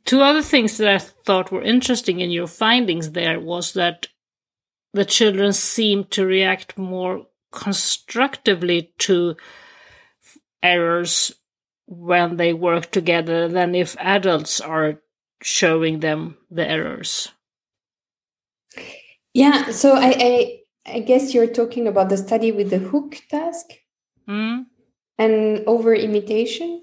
Two 0.05 0.21
other 0.21 0.43
things 0.43 0.77
that 0.79 0.89
I 0.89 0.99
thought 0.99 1.53
were 1.53 1.63
interesting 1.63 2.21
in 2.21 2.31
your 2.31 2.47
findings 2.47 3.13
there 3.13 3.39
was 3.41 3.73
that 3.75 4.09
the 4.93 5.05
children 5.05 5.53
seemed 5.53 6.11
to 6.13 6.27
react 6.27 6.77
more 6.77 7.27
constructively 7.51 8.93
to 8.99 9.37
errors 10.63 11.33
when 11.87 12.37
they 12.37 12.53
work 12.53 12.91
together 12.91 13.49
than 13.49 13.75
if 13.75 13.97
adults 13.99 14.61
are 14.61 15.01
showing 15.43 16.01
them 16.01 16.37
the 16.51 16.69
errors. 16.69 17.31
Yeah, 19.35 19.71
so 19.71 19.93
I, 19.95 20.15
I, 20.19 20.61
I 20.87 21.01
guess 21.01 21.35
you're 21.35 21.47
talking 21.47 21.87
about 21.87 22.09
the 22.09 22.17
study 22.17 22.53
with 22.53 22.71
the 22.71 22.79
hook 22.79 23.17
task 23.31 23.67
mm. 24.29 24.65
and 25.19 25.65
over 25.67 25.95
imitation. 25.95 26.83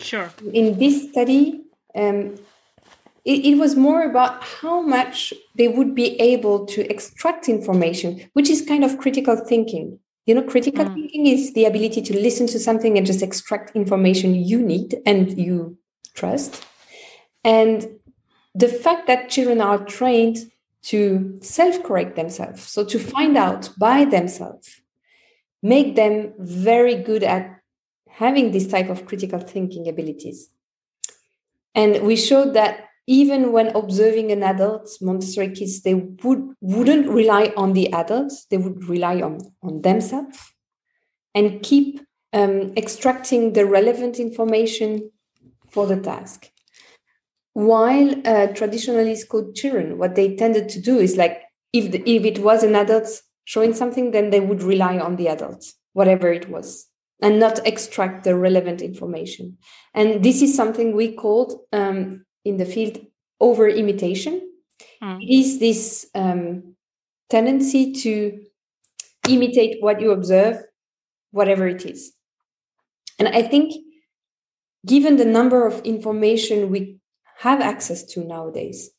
Sure. 0.00 0.30
In 0.52 0.78
this 0.78 1.10
study, 1.10 1.64
um, 1.94 2.36
it, 3.24 3.44
it 3.44 3.58
was 3.58 3.76
more 3.76 4.02
about 4.02 4.42
how 4.42 4.80
much 4.80 5.34
they 5.54 5.68
would 5.68 5.94
be 5.94 6.18
able 6.20 6.66
to 6.66 6.90
extract 6.90 7.48
information, 7.48 8.28
which 8.32 8.48
is 8.48 8.62
kind 8.62 8.84
of 8.84 8.98
critical 8.98 9.36
thinking. 9.36 9.98
You 10.26 10.34
know, 10.34 10.42
critical 10.42 10.84
mm. 10.84 10.94
thinking 10.94 11.26
is 11.26 11.54
the 11.54 11.64
ability 11.64 12.02
to 12.02 12.14
listen 12.14 12.46
to 12.48 12.58
something 12.58 12.96
and 12.96 13.06
just 13.06 13.22
extract 13.22 13.74
information 13.74 14.34
you 14.34 14.60
need 14.60 14.96
and 15.06 15.38
you 15.38 15.78
trust. 16.14 16.64
And 17.44 17.98
the 18.54 18.68
fact 18.68 19.06
that 19.06 19.30
children 19.30 19.60
are 19.60 19.84
trained 19.84 20.50
to 20.82 21.38
self 21.42 21.82
correct 21.82 22.16
themselves, 22.16 22.62
so 22.62 22.84
to 22.84 22.98
find 22.98 23.36
out 23.36 23.70
by 23.78 24.04
themselves, 24.04 24.80
make 25.62 25.96
them 25.96 26.32
very 26.38 26.94
good 26.94 27.22
at 27.22 27.60
having 28.08 28.52
this 28.52 28.66
type 28.66 28.88
of 28.88 29.06
critical 29.06 29.38
thinking 29.38 29.88
abilities. 29.88 30.50
And 31.74 32.02
we 32.02 32.16
showed 32.16 32.54
that 32.54 32.88
even 33.08 33.52
when 33.52 33.74
observing 33.74 34.30
an 34.30 34.42
adult 34.42 34.90
montessori 35.00 35.50
kids 35.50 35.80
they 35.80 35.94
would 35.94 36.52
wouldn't 36.60 37.08
rely 37.08 37.52
on 37.56 37.72
the 37.72 37.90
adults 37.92 38.46
they 38.50 38.58
would 38.58 38.84
rely 38.84 39.20
on 39.20 39.38
on 39.62 39.80
themselves 39.82 40.38
and 41.34 41.62
keep 41.62 42.00
um, 42.34 42.72
extracting 42.76 43.54
the 43.54 43.64
relevant 43.64 44.18
information 44.18 45.10
for 45.70 45.86
the 45.86 45.96
task. 45.96 46.50
While 47.54 48.14
uh, 48.26 48.48
traditionally 48.48 49.16
schooled 49.16 49.56
children 49.56 49.98
what 49.98 50.14
they 50.14 50.36
tended 50.36 50.68
to 50.70 50.80
do 50.80 50.98
is 50.98 51.16
like 51.16 51.42
if 51.72 51.90
the, 51.90 52.02
if 52.08 52.24
it 52.24 52.38
was 52.40 52.62
an 52.62 52.76
adult 52.76 53.08
showing 53.44 53.72
something 53.72 54.10
then 54.10 54.30
they 54.30 54.40
would 54.40 54.62
rely 54.62 54.98
on 54.98 55.16
the 55.16 55.28
adults 55.28 55.74
whatever 55.94 56.30
it 56.30 56.48
was 56.50 56.86
and 57.20 57.40
not 57.40 57.66
extract 57.66 58.24
the 58.24 58.36
relevant 58.36 58.80
information. 58.80 59.58
And 59.94 60.22
this 60.22 60.42
is 60.42 60.54
something 60.54 60.94
we 60.94 61.12
called 61.12 61.60
um, 61.72 62.24
in 62.44 62.56
the 62.56 62.64
field 62.64 62.98
over 63.40 63.68
imitation 63.68 64.40
mm. 65.02 65.18
is 65.28 65.58
this 65.58 66.06
um, 66.14 66.74
tendency 67.28 67.92
to 67.92 68.40
imitate 69.28 69.82
what 69.82 70.00
you 70.00 70.12
observe 70.12 70.62
whatever 71.30 71.66
it 71.66 71.84
is. 71.84 72.12
And 73.18 73.28
i 73.28 73.42
think 73.42 73.74
given 74.86 75.16
the 75.16 75.24
number 75.24 75.66
of 75.66 75.80
information 75.80 76.70
we 76.70 76.98
have 77.38 77.60
access 77.60 78.04
to 78.04 78.24
nowadays 78.24 78.90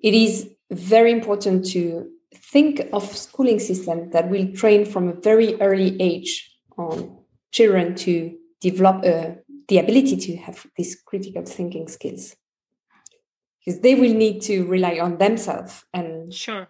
it 0.00 0.14
is 0.14 0.50
very 0.70 1.10
important 1.10 1.66
to 1.66 2.08
think 2.34 2.88
of 2.92 3.04
schooling 3.16 3.58
systems 3.58 4.12
that 4.12 4.28
will 4.28 4.52
train 4.52 4.84
from 4.84 5.08
a 5.08 5.20
very 5.20 5.60
early 5.60 6.00
age 6.00 6.54
on 6.76 7.19
children 7.52 7.94
to 7.94 8.36
develop 8.60 9.04
a 9.04 9.38
the 9.68 9.78
ability 9.78 10.16
to 10.16 10.36
have 10.36 10.66
these 10.76 11.00
critical 11.06 11.44
thinking 11.44 11.86
skills 11.88 12.34
because 13.58 13.80
they 13.80 13.94
will 13.94 14.12
need 14.12 14.40
to 14.42 14.66
rely 14.66 14.98
on 14.98 15.18
themselves 15.18 15.84
and 15.94 16.32
sure 16.34 16.68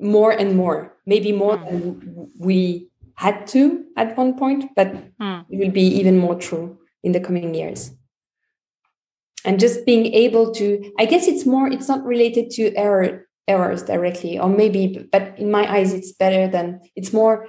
more 0.00 0.30
and 0.30 0.56
more 0.56 0.96
maybe 1.06 1.32
more 1.32 1.58
mm. 1.58 1.66
than 1.68 2.30
we 2.38 2.88
had 3.14 3.46
to 3.46 3.84
at 3.96 4.16
one 4.16 4.38
point 4.38 4.64
but 4.76 4.94
mm. 5.18 5.44
it 5.50 5.58
will 5.58 5.72
be 5.72 5.82
even 5.82 6.16
more 6.16 6.36
true 6.36 6.78
in 7.02 7.12
the 7.12 7.20
coming 7.20 7.54
years 7.54 7.92
and 9.44 9.58
just 9.58 9.84
being 9.84 10.06
able 10.14 10.52
to 10.52 10.92
i 10.98 11.04
guess 11.04 11.26
it's 11.26 11.44
more 11.44 11.66
it's 11.66 11.88
not 11.88 12.04
related 12.04 12.50
to 12.50 12.74
error 12.76 13.26
errors 13.48 13.82
directly 13.82 14.38
or 14.38 14.48
maybe 14.48 15.08
but 15.10 15.36
in 15.38 15.50
my 15.50 15.70
eyes 15.72 15.92
it's 15.92 16.12
better 16.12 16.46
than 16.46 16.80
it's 16.94 17.12
more 17.12 17.48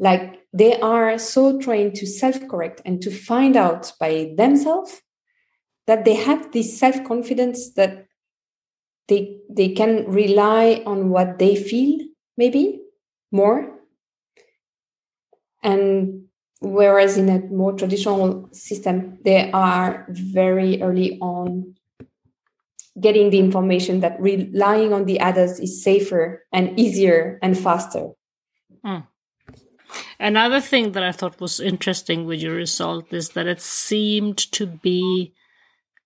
like 0.00 0.40
they 0.52 0.80
are 0.80 1.18
so 1.18 1.60
trained 1.60 1.94
to 1.94 2.06
self-correct 2.06 2.80
and 2.84 3.00
to 3.02 3.10
find 3.10 3.54
out 3.54 3.92
by 4.00 4.32
themselves 4.36 5.02
that 5.86 6.04
they 6.04 6.14
have 6.14 6.50
this 6.52 6.78
self-confidence 6.78 7.74
that 7.74 8.06
they 9.08 9.38
they 9.48 9.68
can 9.68 10.10
rely 10.10 10.82
on 10.86 11.10
what 11.10 11.38
they 11.38 11.54
feel 11.54 11.98
maybe 12.36 12.80
more 13.30 13.78
and 15.62 16.24
whereas 16.60 17.18
in 17.18 17.28
a 17.28 17.40
more 17.52 17.72
traditional 17.74 18.48
system 18.52 19.18
they 19.24 19.50
are 19.52 20.06
very 20.08 20.80
early 20.82 21.18
on 21.20 21.74
getting 22.98 23.30
the 23.30 23.38
information 23.38 24.00
that 24.00 24.20
relying 24.20 24.92
on 24.92 25.04
the 25.04 25.20
others 25.20 25.60
is 25.60 25.82
safer 25.82 26.44
and 26.52 26.78
easier 26.78 27.38
and 27.42 27.58
faster 27.58 28.10
mm. 28.84 29.04
Another 30.18 30.60
thing 30.60 30.92
that 30.92 31.02
I 31.02 31.12
thought 31.12 31.40
was 31.40 31.60
interesting 31.60 32.26
with 32.26 32.40
your 32.40 32.54
result 32.54 33.12
is 33.12 33.30
that 33.30 33.46
it 33.46 33.60
seemed 33.60 34.38
to 34.52 34.66
be 34.66 35.32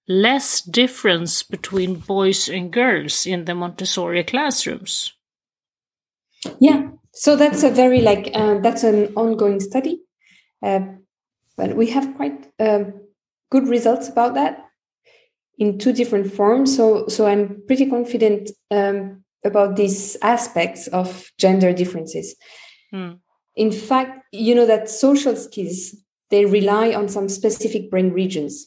less 0.06 0.60
difference 0.60 1.42
between 1.42 1.96
boys 1.96 2.48
and 2.48 2.72
girls 2.72 3.26
in 3.26 3.44
the 3.44 3.54
Montessori 3.54 4.22
classrooms. 4.24 5.12
Yeah, 6.60 6.90
so 7.12 7.36
that's 7.36 7.62
a 7.62 7.70
very 7.70 8.00
like 8.00 8.30
uh, 8.34 8.58
that's 8.58 8.84
an 8.84 9.12
ongoing 9.16 9.60
study, 9.60 10.02
uh, 10.62 10.80
but 11.56 11.74
we 11.74 11.90
have 11.90 12.14
quite 12.16 12.46
uh, 12.58 12.84
good 13.50 13.68
results 13.68 14.08
about 14.08 14.34
that 14.34 14.66
in 15.58 15.78
two 15.78 15.92
different 15.92 16.32
forms. 16.32 16.76
So 16.76 17.08
so 17.08 17.26
I'm 17.26 17.62
pretty 17.66 17.88
confident 17.88 18.50
um, 18.70 19.24
about 19.44 19.76
these 19.76 20.16
aspects 20.22 20.86
of 20.88 21.30
gender 21.38 21.72
differences. 21.72 22.36
Hmm. 22.90 23.12
In 23.56 23.70
fact, 23.70 24.24
you 24.32 24.54
know 24.54 24.66
that 24.66 24.90
social 24.90 25.36
skills 25.36 25.94
they 26.30 26.44
rely 26.46 26.92
on 26.92 27.08
some 27.08 27.28
specific 27.28 27.90
brain 27.90 28.10
regions. 28.10 28.66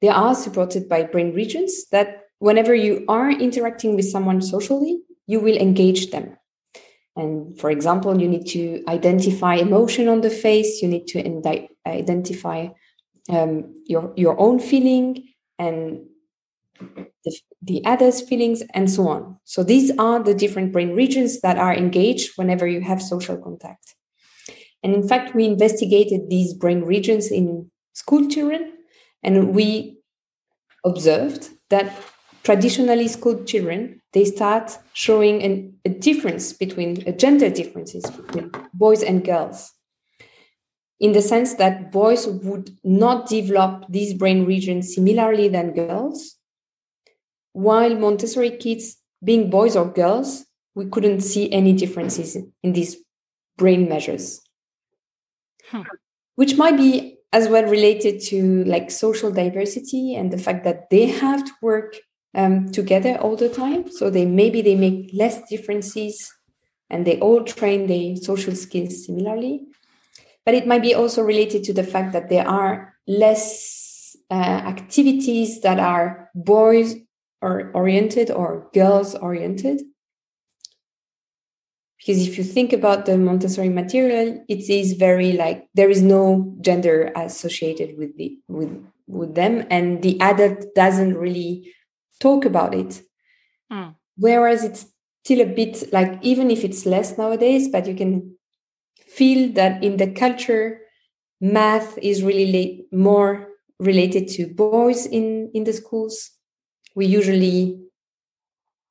They 0.00 0.08
are 0.08 0.34
supported 0.34 0.88
by 0.88 1.04
brain 1.04 1.34
regions 1.34 1.86
that 1.90 2.24
whenever 2.38 2.74
you 2.74 3.04
are 3.08 3.30
interacting 3.30 3.94
with 3.94 4.06
someone 4.08 4.40
socially, 4.42 5.00
you 5.26 5.38
will 5.40 5.56
engage 5.56 6.10
them. 6.10 6.36
And 7.16 7.58
for 7.58 7.70
example, 7.70 8.20
you 8.20 8.28
need 8.28 8.46
to 8.48 8.82
identify 8.88 9.56
emotion 9.56 10.08
on 10.08 10.20
the 10.20 10.30
face. 10.30 10.82
You 10.82 10.88
need 10.88 11.06
to 11.08 11.20
indi- 11.20 11.68
identify 11.86 12.68
um, 13.28 13.74
your 13.86 14.12
your 14.16 14.38
own 14.40 14.58
feeling 14.58 15.24
and 15.58 16.06
the, 17.24 17.36
the 17.62 17.84
other's 17.84 18.20
feelings 18.20 18.62
and 18.74 18.90
so 18.90 19.08
on. 19.08 19.38
So 19.44 19.62
these 19.62 19.90
are 19.98 20.22
the 20.22 20.34
different 20.34 20.72
brain 20.72 20.94
regions 20.94 21.40
that 21.40 21.58
are 21.58 21.74
engaged 21.74 22.32
whenever 22.36 22.66
you 22.66 22.80
have 22.80 23.02
social 23.02 23.36
contact. 23.36 23.94
And 24.82 24.94
in 24.94 25.06
fact, 25.06 25.34
we 25.34 25.44
investigated 25.44 26.30
these 26.30 26.54
brain 26.54 26.82
regions 26.82 27.30
in 27.30 27.70
school 27.94 28.28
children, 28.28 28.72
and 29.22 29.54
we 29.54 29.98
observed 30.84 31.50
that 31.70 31.92
traditionally 32.44 33.08
school 33.08 33.44
children 33.44 34.00
they 34.12 34.24
start 34.24 34.78
showing 34.94 35.42
an, 35.42 35.74
a 35.84 35.90
difference 35.90 36.52
between 36.52 37.06
a 37.06 37.12
gender 37.12 37.50
differences 37.50 38.04
between 38.10 38.50
boys 38.72 39.02
and 39.02 39.24
girls. 39.24 39.72
In 40.98 41.12
the 41.12 41.22
sense 41.22 41.54
that 41.54 41.92
boys 41.92 42.26
would 42.26 42.70
not 42.82 43.28
develop 43.28 43.84
these 43.88 44.14
brain 44.14 44.46
regions 44.46 44.94
similarly 44.94 45.48
than 45.48 45.74
girls. 45.74 46.36
While 47.52 47.96
montessori 47.96 48.50
kids 48.56 48.96
being 49.22 49.50
boys 49.50 49.76
or 49.76 49.92
girls 49.92 50.46
we 50.74 50.86
couldn't 50.86 51.20
see 51.20 51.52
any 51.52 51.72
differences 51.72 52.36
in 52.62 52.72
these 52.72 52.96
brain 53.56 53.88
measures 53.88 54.40
which 56.36 56.56
might 56.56 56.76
be 56.76 57.18
as 57.32 57.48
well 57.48 57.64
related 57.64 58.20
to 58.20 58.64
like 58.64 58.90
social 58.90 59.30
diversity 59.30 60.14
and 60.14 60.32
the 60.32 60.38
fact 60.38 60.64
that 60.64 60.88
they 60.90 61.06
have 61.06 61.44
to 61.44 61.52
work 61.60 61.96
um, 62.34 62.70
together 62.70 63.16
all 63.16 63.36
the 63.36 63.48
time. 63.48 63.90
So 63.90 64.10
they 64.10 64.24
maybe 64.24 64.62
they 64.62 64.74
make 64.74 65.10
less 65.12 65.46
differences 65.48 66.32
and 66.90 67.06
they 67.06 67.18
all 67.20 67.44
train 67.44 67.86
their 67.86 68.16
social 68.16 68.54
skills 68.54 69.04
similarly. 69.06 69.66
But 70.46 70.54
it 70.54 70.66
might 70.66 70.82
be 70.82 70.94
also 70.94 71.22
related 71.22 71.64
to 71.64 71.74
the 71.74 71.84
fact 71.84 72.12
that 72.12 72.30
there 72.30 72.48
are 72.48 72.94
less 73.06 74.16
uh, 74.30 74.34
activities 74.34 75.60
that 75.60 75.78
are 75.78 76.30
boys 76.34 76.94
or 77.42 77.70
oriented 77.74 78.30
or 78.30 78.68
girls 78.72 79.14
oriented 79.14 79.82
because 82.08 82.26
if 82.26 82.38
you 82.38 82.44
think 82.44 82.72
about 82.72 83.04
the 83.04 83.18
montessori 83.18 83.68
material 83.68 84.42
it 84.48 84.70
is 84.70 84.94
very 84.94 85.32
like 85.32 85.68
there 85.74 85.90
is 85.90 86.00
no 86.00 86.56
gender 86.62 87.12
associated 87.14 87.98
with 87.98 88.16
the 88.16 88.38
with 88.48 88.72
with 89.06 89.34
them 89.34 89.66
and 89.70 90.02
the 90.02 90.18
adult 90.20 90.64
doesn't 90.74 91.18
really 91.18 91.70
talk 92.18 92.46
about 92.46 92.74
it 92.74 93.02
mm. 93.70 93.94
whereas 94.16 94.64
it's 94.64 94.86
still 95.22 95.42
a 95.42 95.54
bit 95.60 95.92
like 95.92 96.18
even 96.22 96.50
if 96.50 96.64
it's 96.64 96.86
less 96.86 97.18
nowadays 97.18 97.68
but 97.68 97.86
you 97.86 97.94
can 97.94 98.34
feel 99.06 99.52
that 99.52 99.84
in 99.84 99.98
the 99.98 100.10
culture 100.10 100.80
math 101.42 101.98
is 101.98 102.22
really 102.22 102.86
more 102.90 103.48
related 103.78 104.26
to 104.28 104.46
boys 104.46 105.04
in 105.04 105.50
in 105.52 105.64
the 105.64 105.74
schools 105.74 106.30
we 106.94 107.04
usually 107.04 107.78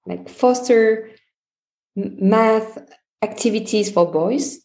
like 0.06 0.30
foster 0.30 1.10
math 1.96 2.78
activities 3.22 3.92
for 3.92 4.12
boys 4.12 4.60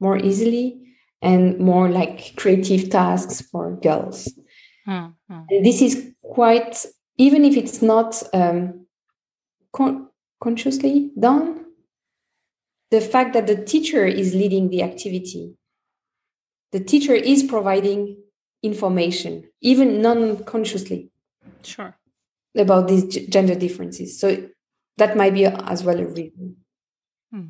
more 0.00 0.18
easily 0.18 0.82
and 1.22 1.58
more 1.58 1.88
like 1.88 2.36
creative 2.36 2.90
tasks 2.90 3.40
for 3.40 3.76
girls. 3.76 4.32
Mm-hmm. 4.86 5.40
And 5.50 5.66
this 5.66 5.80
is 5.82 6.12
quite, 6.22 6.84
even 7.16 7.44
if 7.44 7.56
it's 7.56 7.82
not 7.82 8.22
um, 8.32 8.86
con- 9.72 10.08
consciously 10.40 11.10
done, 11.18 11.64
the 12.90 13.00
fact 13.00 13.32
that 13.32 13.46
the 13.46 13.64
teacher 13.64 14.06
is 14.06 14.34
leading 14.34 14.70
the 14.70 14.82
activity, 14.82 15.54
the 16.72 16.80
teacher 16.80 17.14
is 17.14 17.42
providing 17.42 18.16
information, 18.62 19.44
even 19.60 20.02
non 20.02 20.44
consciously. 20.44 21.10
Sure. 21.62 21.96
About 22.56 22.88
these 22.88 23.04
gender 23.28 23.54
differences. 23.54 24.18
So 24.18 24.48
that 24.96 25.16
might 25.16 25.34
be 25.34 25.44
as 25.44 25.82
well 25.84 25.98
a 26.00 26.06
reason. 26.06 26.56
Hmm. 27.30 27.46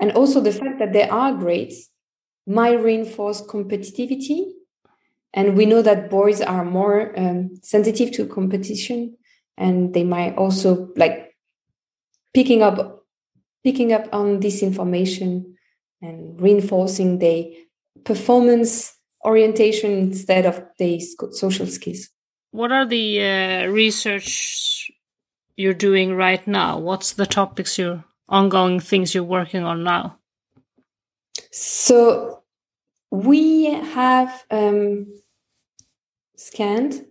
And 0.00 0.12
also 0.12 0.40
the 0.40 0.52
fact 0.52 0.78
that 0.78 0.92
there 0.92 1.12
are 1.12 1.32
grades 1.32 1.90
might 2.46 2.82
reinforce 2.82 3.42
competitivity. 3.42 4.52
And 5.32 5.56
we 5.56 5.66
know 5.66 5.82
that 5.82 6.10
boys 6.10 6.40
are 6.40 6.64
more 6.64 7.18
um, 7.18 7.56
sensitive 7.62 8.12
to 8.12 8.26
competition 8.26 9.16
and 9.58 9.94
they 9.94 10.04
might 10.04 10.36
also 10.36 10.90
like 10.96 11.34
picking 12.34 12.62
up 12.62 13.04
picking 13.64 13.92
up 13.92 14.06
on 14.12 14.40
this 14.40 14.62
information 14.62 15.56
and 16.00 16.40
reinforcing 16.40 17.18
their 17.18 17.44
performance 18.04 18.94
orientation 19.24 19.90
instead 19.90 20.46
of 20.46 20.62
their 20.78 21.00
social 21.32 21.66
skills. 21.66 22.08
What 22.52 22.70
are 22.70 22.86
the 22.86 23.22
uh, 23.22 23.66
research 23.66 24.88
you're 25.56 25.74
doing 25.74 26.14
right 26.14 26.46
now? 26.46 26.78
What's 26.78 27.14
the 27.14 27.26
topics 27.26 27.76
you're 27.76 28.04
ongoing 28.28 28.80
things 28.80 29.14
you're 29.14 29.24
working 29.24 29.64
on 29.64 29.84
now? 29.84 30.18
So 31.50 32.42
we 33.10 33.66
have 33.66 34.44
um, 34.50 35.06
scanned, 36.36 37.04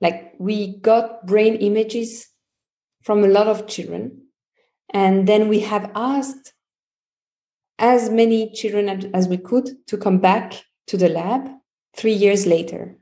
like 0.00 0.34
we 0.38 0.76
got 0.78 1.26
brain 1.26 1.56
images 1.56 2.28
from 3.02 3.24
a 3.24 3.28
lot 3.28 3.46
of 3.46 3.66
children, 3.66 4.22
and 4.92 5.26
then 5.26 5.48
we 5.48 5.60
have 5.60 5.90
asked 5.94 6.52
as 7.78 8.10
many 8.10 8.50
children 8.52 9.10
as 9.14 9.28
we 9.28 9.38
could 9.38 9.70
to 9.86 9.96
come 9.96 10.18
back 10.18 10.64
to 10.88 10.96
the 10.96 11.08
lab 11.08 11.48
three 11.96 12.12
years 12.12 12.46
later. 12.46 12.96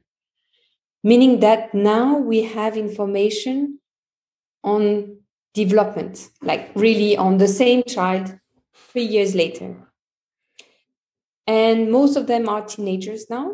Meaning 1.03 1.41
that 1.41 1.73
now 1.73 2.19
we 2.19 2.43
have 2.43 2.77
information 2.77 3.81
on 4.63 5.19
development, 5.57 6.29
like 6.43 6.71
really 6.77 7.17
on 7.17 7.39
the 7.39 7.49
same 7.49 7.83
child 7.83 8.39
three 8.93 9.09
years 9.17 9.35
later. 9.35 9.87
and 11.47 11.93
most 11.93 12.17
of 12.17 12.27
them 12.27 12.49
are 12.49 12.65
teenagers 12.65 13.31
now. 13.31 13.47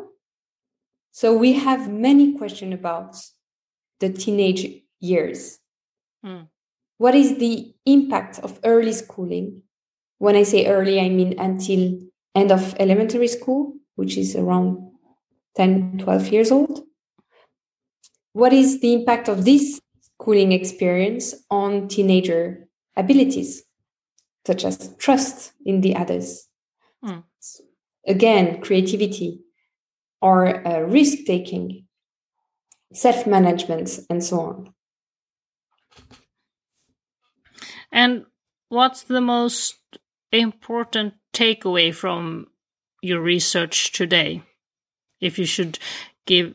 So 1.12 1.36
we 1.36 1.52
have 1.52 1.92
many 1.92 2.32
questions 2.38 2.72
about 2.72 3.16
the 4.00 4.08
teenage 4.08 4.82
years. 5.00 5.58
Mm. 6.24 6.48
What 6.96 7.14
is 7.14 7.36
the 7.36 7.74
impact 7.84 8.38
of 8.38 8.58
early 8.64 8.92
schooling? 8.92 9.62
When 10.18 10.36
I 10.36 10.44
say 10.44 10.66
early, 10.66 11.00
I 11.00 11.10
mean 11.10 11.38
until 11.38 11.98
end 12.34 12.50
of 12.50 12.74
elementary 12.78 13.28
school, 13.28 13.74
which 13.96 14.16
is 14.16 14.34
around 14.36 14.78
10, 15.56 15.98
12 15.98 16.28
years 16.28 16.50
old. 16.50 16.80
What 18.32 18.54
is 18.54 18.80
the 18.80 18.94
impact 18.94 19.28
of 19.28 19.44
this 19.44 19.81
schooling 20.22 20.52
experience 20.52 21.34
on 21.50 21.88
teenager 21.88 22.68
abilities, 22.96 23.64
such 24.46 24.64
as 24.64 24.94
trust 24.96 25.52
in 25.66 25.80
the 25.80 25.96
others? 25.96 26.46
Mm. 27.04 27.24
Again, 28.06 28.60
creativity 28.60 29.40
or 30.20 30.66
uh, 30.66 30.78
risk 30.80 31.24
taking, 31.26 31.86
self 32.92 33.26
management, 33.26 33.98
and 34.08 34.22
so 34.22 34.40
on. 34.40 34.74
And 37.90 38.26
what's 38.68 39.02
the 39.02 39.20
most 39.20 39.76
important 40.30 41.14
takeaway 41.34 41.92
from 41.92 42.46
your 43.02 43.20
research 43.20 43.90
today? 43.90 44.44
If 45.20 45.36
you 45.38 45.46
should 45.46 45.80
give 46.26 46.54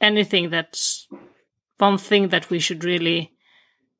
anything 0.00 0.50
that's 0.50 1.06
one 1.78 1.98
thing 1.98 2.28
that 2.28 2.50
we 2.50 2.58
should 2.58 2.84
really 2.84 3.32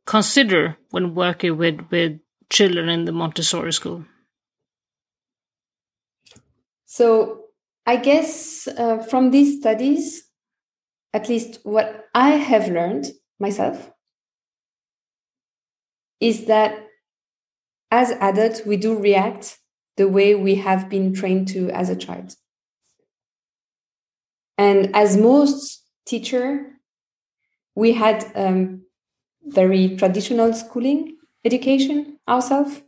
consider 0.07 0.77
when 0.91 1.15
working 1.15 1.57
with, 1.57 1.81
with 1.91 2.19
children 2.51 2.89
in 2.89 3.05
the 3.05 3.13
Montessori 3.13 3.73
school? 3.73 4.05
So, 6.85 7.45
I 7.85 7.97
guess 7.97 8.67
uh, 8.69 8.99
from 8.99 9.31
these 9.31 9.61
studies, 9.61 10.25
at 11.13 11.29
least 11.29 11.59
what 11.63 12.07
I 12.15 12.31
have 12.31 12.69
learned 12.69 13.07
myself, 13.39 13.91
is 16.21 16.47
that 16.47 16.87
as 17.91 18.11
adults, 18.13 18.63
we 18.65 18.77
do 18.77 18.99
react 18.99 19.59
the 19.97 20.09
way 20.09 20.35
we 20.35 20.57
have 20.57 20.89
been 20.89 21.15
trained 21.15 21.49
to 21.49 21.71
as 21.71 21.89
a 21.89 21.97
child. 21.97 22.35
And 24.59 24.95
as 24.95 25.17
most 25.17 25.85
teacher, 26.07 26.76
we 27.77 27.93
had 27.93 28.25
um, 28.35 28.83
very 29.45 29.97
traditional 29.97 30.53
schooling 30.53 31.17
education 31.45 32.19
ourselves. 32.29 32.83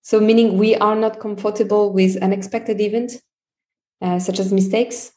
So 0.00 0.20
meaning 0.20 0.56
we 0.56 0.76
are 0.76 0.96
not 0.96 1.20
comfortable 1.20 1.92
with 1.92 2.16
unexpected 2.22 2.80
events, 2.80 3.20
uh, 4.00 4.18
such 4.18 4.38
as 4.38 4.52
mistakes. 4.52 5.12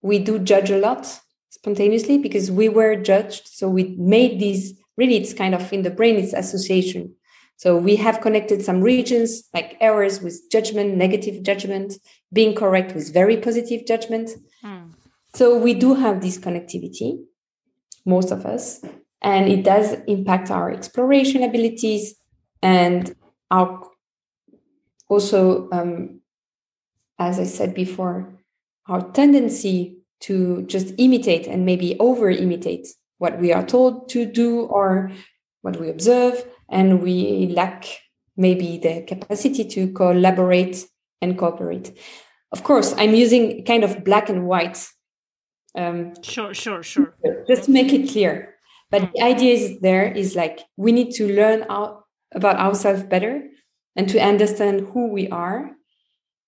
We 0.00 0.20
do 0.20 0.38
judge 0.38 0.70
a 0.70 0.78
lot 0.78 1.20
spontaneously 1.50 2.18
because 2.18 2.50
we 2.50 2.68
were 2.68 2.94
judged. 2.96 3.48
So 3.48 3.68
we 3.68 3.96
made 3.98 4.38
these 4.38 4.80
really, 4.96 5.16
it's 5.16 5.34
kind 5.34 5.54
of 5.54 5.70
in 5.72 5.82
the 5.82 5.90
brain, 5.90 6.16
it's 6.16 6.32
association. 6.32 7.14
So 7.56 7.76
we 7.76 7.96
have 7.96 8.20
connected 8.20 8.64
some 8.64 8.80
regions 8.80 9.42
like 9.52 9.76
errors 9.80 10.22
with 10.22 10.40
judgment, 10.52 10.96
negative 10.96 11.42
judgment, 11.42 11.94
being 12.32 12.54
correct 12.54 12.94
with 12.94 13.12
very 13.12 13.36
positive 13.36 13.84
judgment. 13.84 14.30
Mm. 14.64 14.92
So 15.34 15.58
we 15.58 15.74
do 15.74 15.94
have 15.94 16.20
this 16.20 16.38
connectivity, 16.38 17.18
most 18.08 18.30
of 18.30 18.46
us, 18.46 18.80
and 19.22 19.48
it 19.48 19.62
does 19.62 19.96
impact 20.06 20.50
our 20.50 20.70
exploration 20.70 21.42
abilities 21.42 22.14
and 22.62 23.14
our 23.50 23.84
also, 25.08 25.68
um, 25.72 26.20
as 27.18 27.38
I 27.38 27.44
said 27.44 27.74
before, 27.74 28.34
our 28.86 29.10
tendency 29.12 29.98
to 30.20 30.62
just 30.62 30.94
imitate 30.98 31.46
and 31.46 31.64
maybe 31.64 31.96
over 31.98 32.30
imitate 32.30 32.88
what 33.18 33.40
we 33.40 33.52
are 33.52 33.64
told 33.64 34.08
to 34.10 34.24
do 34.26 34.62
or 34.62 35.10
what 35.62 35.78
we 35.80 35.88
observe 35.88 36.44
and 36.68 37.02
we 37.02 37.48
lack 37.54 37.86
maybe 38.36 38.78
the 38.78 39.02
capacity 39.02 39.64
to 39.64 39.92
collaborate 39.92 40.86
and 41.20 41.36
cooperate. 41.36 41.92
Of 42.52 42.62
course, 42.62 42.94
I'm 42.96 43.14
using 43.14 43.64
kind 43.64 43.84
of 43.84 44.04
black 44.04 44.28
and 44.28 44.46
white. 44.46 44.86
Um, 45.76 46.14
sure, 46.22 46.54
sure, 46.54 46.82
sure. 46.82 47.14
Just 47.46 47.64
to 47.64 47.70
make 47.70 47.92
it 47.92 48.10
clear. 48.10 48.54
But 48.90 49.12
the 49.12 49.22
idea 49.22 49.54
is 49.54 49.80
there 49.80 50.10
is 50.10 50.34
like 50.34 50.60
we 50.76 50.92
need 50.92 51.12
to 51.12 51.32
learn 51.32 51.66
out 51.68 52.04
about 52.34 52.56
ourselves 52.56 53.02
better 53.02 53.42
and 53.96 54.08
to 54.08 54.18
understand 54.18 54.88
who 54.92 55.08
we 55.08 55.28
are 55.28 55.72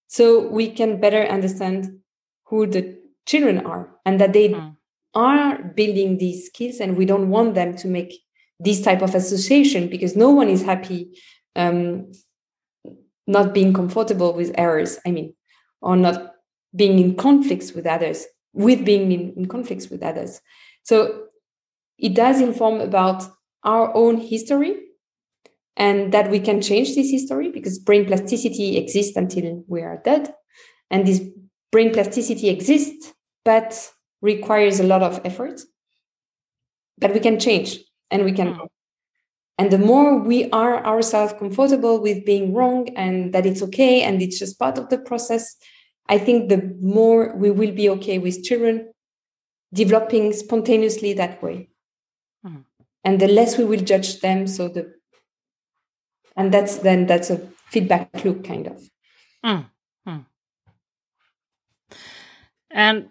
so 0.07 0.49
we 0.49 0.71
can 0.71 1.01
better 1.01 1.25
understand 1.25 2.01
who 2.47 2.67
the 2.67 2.99
children 3.27 3.65
are 3.67 3.91
and 4.05 4.21
that 4.21 4.33
they 4.33 4.49
mm. 4.49 4.77
are 5.15 5.63
building 5.63 6.19
these 6.19 6.47
skills 6.47 6.81
and 6.81 6.97
we 6.97 7.05
don't 7.05 7.29
want 7.31 7.55
them 7.55 7.77
to 7.77 7.89
make 7.89 8.15
this 8.59 8.81
type 8.81 9.03
of 9.03 9.15
association 9.15 9.89
because 9.89 10.17
no 10.17 10.31
one 10.31 10.49
is 10.49 10.63
happy 10.63 11.17
um, 11.57 12.11
not 13.27 13.55
being 13.55 13.73
comfortable 13.73 14.33
with 14.33 14.53
errors 14.59 14.99
i 15.07 15.11
mean 15.11 15.35
or 15.81 15.97
not 15.97 16.35
being 16.75 16.99
in 16.99 17.15
conflicts 17.17 17.73
with 17.73 17.87
others 17.87 18.27
with 18.53 18.85
being 18.85 19.13
in, 19.13 19.35
in 19.37 19.47
conflicts 19.47 19.89
with 19.89 20.03
others. 20.03 20.41
So 20.83 21.25
it 21.99 22.15
does 22.15 22.41
inform 22.41 22.81
about 22.81 23.23
our 23.65 23.95
own 23.95 24.17
history 24.17 24.77
and 25.77 26.13
that 26.13 26.31
we 26.31 26.41
can 26.41 26.61
change 26.61 26.95
this 26.95 27.11
history 27.11 27.51
because 27.51 27.79
brain 27.79 28.07
plasticity 28.07 28.77
exists 28.77 29.17
until 29.17 29.65
we 29.69 29.83
are 29.83 30.01
dead. 30.05 30.35
And 30.91 31.07
this 31.07 31.21
brain 31.71 31.93
plasticity 31.93 32.49
exists 32.49 33.13
but 33.45 33.91
requires 34.21 34.81
a 34.81 34.85
lot 34.85 35.03
of 35.03 35.21
effort. 35.25 35.61
But 36.99 37.15
we 37.15 37.21
can 37.21 37.39
change 37.39 37.79
and 38.11 38.25
we 38.25 38.33
can 38.33 38.55
mm. 38.55 38.67
and 39.59 39.71
the 39.71 39.79
more 39.79 40.19
we 40.19 40.51
are 40.51 40.85
ourselves 40.85 41.33
comfortable 41.39 42.01
with 42.03 42.27
being 42.27 42.53
wrong 42.53 42.89
and 42.97 43.33
that 43.33 43.47
it's 43.47 43.63
okay 43.63 44.03
and 44.03 44.21
it's 44.21 44.39
just 44.39 44.59
part 44.59 44.77
of 44.77 44.89
the 44.89 44.99
process 44.99 45.57
i 46.11 46.19
think 46.19 46.49
the 46.49 46.61
more 46.81 47.35
we 47.37 47.51
will 47.51 47.73
be 47.81 47.89
okay 47.89 48.19
with 48.19 48.43
children 48.45 48.93
developing 49.73 50.33
spontaneously 50.33 51.13
that 51.13 51.43
way 51.43 51.69
mm. 52.47 52.65
and 53.05 53.21
the 53.21 53.29
less 53.29 53.57
we 53.59 53.65
will 53.65 53.85
judge 53.93 54.21
them 54.21 54.47
so 54.47 54.69
the 54.69 54.85
and 56.37 56.53
that's 56.53 56.79
then 56.89 57.07
that's 57.07 57.31
a 57.31 57.39
feedback 57.77 58.25
loop 58.25 58.45
kind 58.45 58.67
of 58.67 58.91
mm. 60.07 60.25
and 62.71 63.11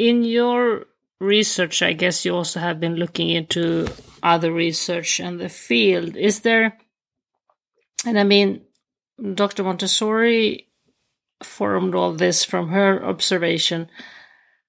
in 0.00 0.24
your 0.24 0.86
research, 1.20 1.82
I 1.82 1.92
guess 1.92 2.24
you 2.24 2.34
also 2.34 2.58
have 2.58 2.80
been 2.80 2.96
looking 2.96 3.28
into 3.28 3.86
other 4.22 4.50
research 4.52 5.20
in 5.20 5.36
the 5.36 5.48
field. 5.48 6.16
Is 6.16 6.40
there, 6.40 6.78
and 8.06 8.18
I 8.18 8.24
mean, 8.24 8.62
Dr. 9.34 9.62
Montessori 9.62 10.69
formed 11.42 11.94
all 11.94 12.12
this 12.12 12.44
from 12.44 12.68
her 12.68 13.04
observation. 13.04 13.90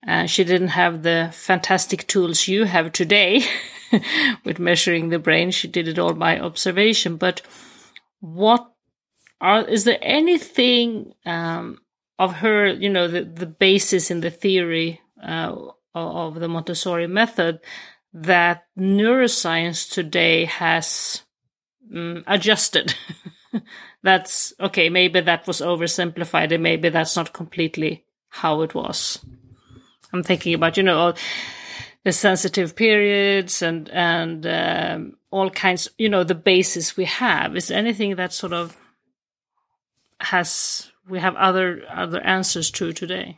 Uh, 0.07 0.25
she 0.25 0.43
didn't 0.43 0.69
have 0.69 1.03
the 1.03 1.29
fantastic 1.31 2.07
tools 2.07 2.47
you 2.47 2.63
have 2.65 2.91
today 2.91 3.43
with 4.45 4.59
measuring 4.59 5.09
the 5.09 5.19
brain. 5.19 5.51
She 5.51 5.67
did 5.67 5.87
it 5.87 5.99
all 5.99 6.13
by 6.13 6.39
observation. 6.39 7.17
But 7.17 7.41
what 8.19 8.71
are, 9.39 9.63
is 9.67 9.83
there 9.83 9.99
anything 10.01 11.13
um, 11.25 11.79
of 12.17 12.37
her, 12.37 12.67
you 12.67 12.89
know, 12.89 13.07
the, 13.07 13.23
the 13.23 13.45
basis 13.45 14.09
in 14.09 14.21
the 14.21 14.31
theory 14.31 15.01
uh, 15.23 15.55
of 15.93 16.39
the 16.39 16.47
Montessori 16.47 17.07
method 17.07 17.59
that 18.13 18.65
neuroscience 18.77 19.89
today 19.91 20.45
has 20.45 21.23
um, 21.93 22.23
adjusted. 22.27 22.95
that's 24.03 24.53
okay. 24.59 24.89
Maybe 24.89 25.21
that 25.21 25.47
was 25.47 25.61
oversimplified, 25.61 26.51
and 26.51 26.63
maybe 26.63 26.89
that's 26.89 27.15
not 27.15 27.33
completely 27.33 28.03
how 28.29 28.61
it 28.61 28.73
was. 28.73 29.19
I'm 30.13 30.23
thinking 30.23 30.53
about 30.53 30.77
you 30.77 30.83
know 30.83 30.97
all 30.97 31.13
the 32.03 32.11
sensitive 32.11 32.75
periods 32.75 33.61
and 33.61 33.89
and 33.89 34.45
um, 34.45 35.17
all 35.29 35.49
kinds. 35.49 35.87
You 35.97 36.09
know 36.09 36.23
the 36.23 36.35
basis 36.35 36.97
we 36.97 37.05
have. 37.05 37.55
Is 37.55 37.71
anything 37.71 38.15
that 38.15 38.33
sort 38.33 38.53
of 38.53 38.75
has 40.19 40.91
we 41.07 41.19
have 41.19 41.35
other 41.35 41.83
other 41.89 42.21
answers 42.21 42.71
to 42.71 42.93
today? 42.93 43.37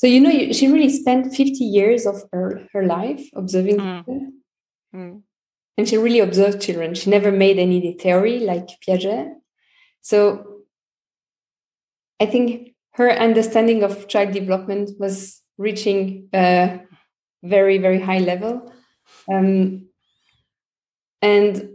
So 0.00 0.06
you 0.06 0.20
know, 0.20 0.52
she 0.52 0.66
really 0.72 0.88
spent 0.88 1.26
50 1.34 1.62
years 1.62 2.06
of 2.06 2.22
her, 2.32 2.66
her 2.72 2.86
life 2.86 3.28
observing 3.34 3.76
mm. 3.76 4.32
Mm. 4.94 5.22
And 5.76 5.88
she 5.88 5.96
really 5.96 6.20
observed 6.20 6.60
children. 6.60 6.94
She 6.94 7.10
never 7.10 7.32
made 7.32 7.58
any 7.58 7.94
theory 7.94 8.40
like 8.40 8.68
Piaget. 8.86 9.32
So 10.02 10.62
I 12.20 12.26
think 12.26 12.74
her 12.94 13.10
understanding 13.10 13.82
of 13.82 14.08
child 14.08 14.32
development 14.32 14.90
was 14.98 15.40
reaching 15.56 16.28
a 16.34 16.80
very, 17.42 17.78
very 17.78 18.00
high 18.00 18.18
level. 18.18 18.72
Um, 19.32 19.86
and 21.22 21.70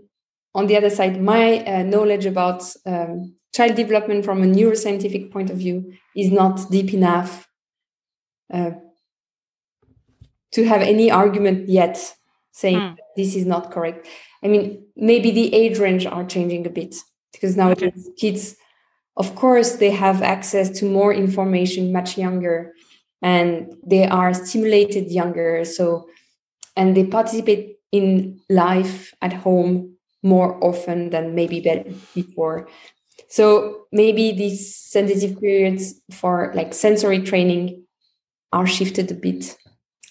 on 0.54 0.68
the 0.68 0.78
other 0.78 0.90
side, 0.90 1.22
my 1.22 1.60
uh, 1.66 1.84
knowledge 1.84 2.26
about 2.26 2.64
um, 2.86 3.36
child 3.56 3.76
development 3.76 4.26
from 4.26 4.44
a 4.44 4.46
neuroscientific 4.46 5.32
point 5.32 5.50
of 5.50 5.58
view 5.58 5.94
is 6.16 6.32
not 6.32 6.70
deep 6.70 6.94
enough 6.94 7.48
uh, 8.54 8.72
to 10.52 10.66
have 10.66 10.82
any 10.82 11.12
argument 11.12 11.70
yet 11.70 12.16
saying 12.52 12.80
mm. 12.80 12.96
This 13.16 13.36
is 13.36 13.46
not 13.46 13.72
correct. 13.72 14.08
I 14.44 14.48
mean, 14.48 14.86
maybe 14.96 15.32
the 15.32 15.54
age 15.54 15.80
range 15.80 16.06
are 16.06 16.26
changing 16.26 16.66
a 16.66 16.70
bit 16.70 16.96
because 17.32 17.56
now 17.56 17.72
okay. 17.72 17.94
kids, 18.18 18.56
of 19.18 19.36
course, 19.36 19.78
they 19.78 19.92
have 19.92 20.22
access 20.22 20.70
to 20.80 20.86
more 20.86 21.14
information 21.14 21.92
much 21.92 22.18
younger 22.18 22.74
and 23.22 23.74
they 23.86 24.06
are 24.08 24.34
stimulated 24.34 25.12
younger. 25.12 25.66
So, 25.66 26.08
and 26.76 26.96
they 26.96 27.06
participate 27.06 27.78
in 27.92 28.42
life 28.50 29.14
at 29.22 29.34
home 29.34 29.96
more 30.22 30.62
often 30.64 31.12
than 31.12 31.36
maybe 31.36 31.62
before. 32.14 32.68
So 33.30 33.86
maybe 33.92 34.32
these 34.32 34.76
sensitive 34.76 35.40
periods 35.40 36.02
for 36.12 36.52
like 36.56 36.74
sensory 36.74 37.22
training 37.22 37.86
are 38.52 38.68
shifted 38.68 39.12
a 39.12 39.16
bit, 39.16 39.58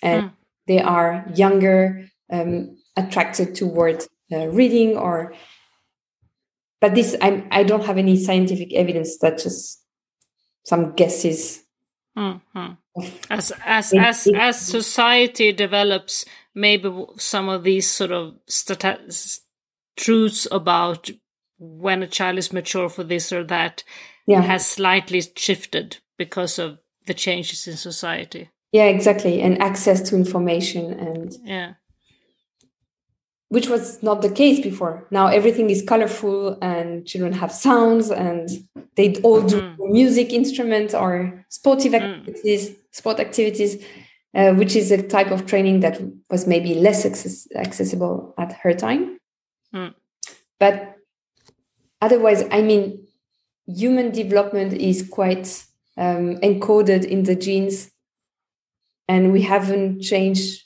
and 0.03 0.25
mm. 0.25 0.33
they 0.67 0.81
are 0.81 1.25
younger, 1.35 2.07
um, 2.31 2.74
attracted 2.97 3.55
toward 3.55 4.05
uh, 4.33 4.49
reading 4.49 4.97
or. 4.97 5.35
But 6.81 6.95
this, 6.95 7.17
I 7.21 7.47
I 7.51 7.63
don't 7.63 7.85
have 7.85 7.99
any 7.99 8.17
scientific 8.17 8.75
evidence. 8.75 9.19
That 9.19 9.39
just 9.39 9.83
some 10.65 10.95
guesses. 10.95 11.63
Mm-hmm. 12.17 12.73
As 13.31 13.53
as 13.65 13.93
as 13.93 14.29
as 14.29 14.61
society 14.61 15.53
develops, 15.53 16.25
maybe 16.55 16.93
some 17.17 17.49
of 17.49 17.65
these 17.65 17.91
sort 17.91 18.13
of 18.13 18.35
statistics 18.47 19.41
truths 19.97 20.47
about 20.51 21.11
when 21.59 22.03
a 22.03 22.07
child 22.07 22.39
is 22.39 22.53
mature 22.53 22.89
for 22.89 23.05
this 23.05 23.33
or 23.33 23.45
that 23.45 23.85
yeah. 24.27 24.43
has 24.43 24.67
slightly 24.67 25.23
shifted 25.37 25.99
because 26.19 26.59
of 26.59 26.79
the 27.07 27.15
changes 27.15 27.67
in 27.67 27.77
society. 27.77 28.51
Yeah, 28.73 28.87
exactly. 28.87 29.41
And 29.41 29.61
access 29.63 30.01
to 30.11 30.17
information 30.17 30.93
and 30.95 31.33
yeah. 31.45 31.75
Which 33.49 33.69
was 33.69 34.03
not 34.03 34.23
the 34.23 34.31
case 34.31 34.61
before. 34.61 35.07
Now 35.11 35.27
everything 35.29 35.71
is 35.71 35.83
colorful 35.83 36.59
and 36.61 37.07
children 37.07 37.33
have 37.35 37.53
sounds 37.53 38.11
and 38.11 38.49
they 38.97 39.15
all 39.17 39.43
do 39.43 39.61
mm. 39.61 39.77
music 39.91 40.33
instruments 40.33 40.95
or 40.95 41.45
sportive 41.51 41.93
mm. 41.93 42.03
activities, 42.03 42.71
mm. 42.71 42.77
sport 42.91 43.21
activities, 43.21 43.85
uh, 44.35 44.53
which 44.55 44.75
is 44.75 44.91
a 44.91 45.03
type 45.03 45.31
of 45.31 45.47
training 45.47 45.81
that 45.81 46.01
was 46.31 46.47
maybe 46.47 46.75
less 46.75 47.05
access- 47.05 47.47
accessible 47.55 48.35
at 48.39 48.53
her 48.53 48.73
time. 48.73 49.19
Mm. 49.75 49.95
But 50.59 50.97
otherwise, 52.01 52.45
I 52.51 52.63
mean, 52.63 53.07
human 53.67 54.11
development 54.11 54.73
is 54.73 55.09
quite 55.09 55.65
um, 55.97 56.37
encoded 56.37 57.05
in 57.05 57.25
the 57.25 57.35
genes, 57.35 57.91
and 59.09 59.33
we 59.33 59.43
haven't 59.43 60.01
changed. 60.01 60.63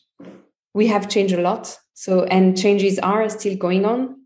We 0.74 0.86
have 0.88 1.08
changed 1.08 1.34
a 1.34 1.40
lot. 1.40 1.78
So, 1.98 2.22
and 2.22 2.56
changes 2.56 3.00
are 3.00 3.28
still 3.28 3.56
going 3.56 3.84
on. 3.84 4.20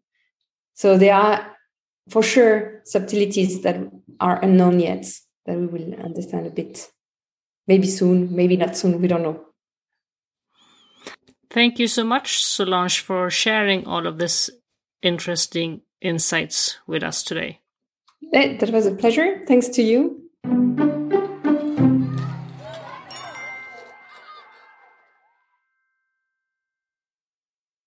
So 0.74 0.98
there 0.98 1.14
are, 1.14 1.56
for 2.10 2.22
sure, 2.22 2.82
subtleties 2.84 3.62
that 3.62 3.78
are 4.20 4.38
unknown 4.44 4.78
yet 4.78 5.06
that 5.46 5.56
we 5.56 5.64
will 5.64 5.94
understand 5.94 6.46
a 6.46 6.50
bit. 6.50 6.92
Maybe 7.66 7.86
soon, 7.86 8.36
maybe 8.36 8.58
not 8.58 8.76
soon. 8.76 9.00
We 9.00 9.08
don't 9.08 9.22
know. 9.22 9.46
Thank 11.50 11.78
you 11.78 11.86
so 11.86 12.04
much, 12.04 12.44
Solange, 12.44 13.00
for 13.00 13.30
sharing 13.30 13.86
all 13.86 14.06
of 14.06 14.18
this 14.18 14.50
interesting 15.00 15.80
insights 16.02 16.76
with 16.86 17.02
us 17.02 17.22
today. 17.22 17.60
Eh, 18.34 18.58
that 18.58 18.68
was 18.68 18.84
a 18.84 18.94
pleasure. 18.94 19.46
Thanks 19.46 19.68
to 19.68 19.82
you. 19.82 21.00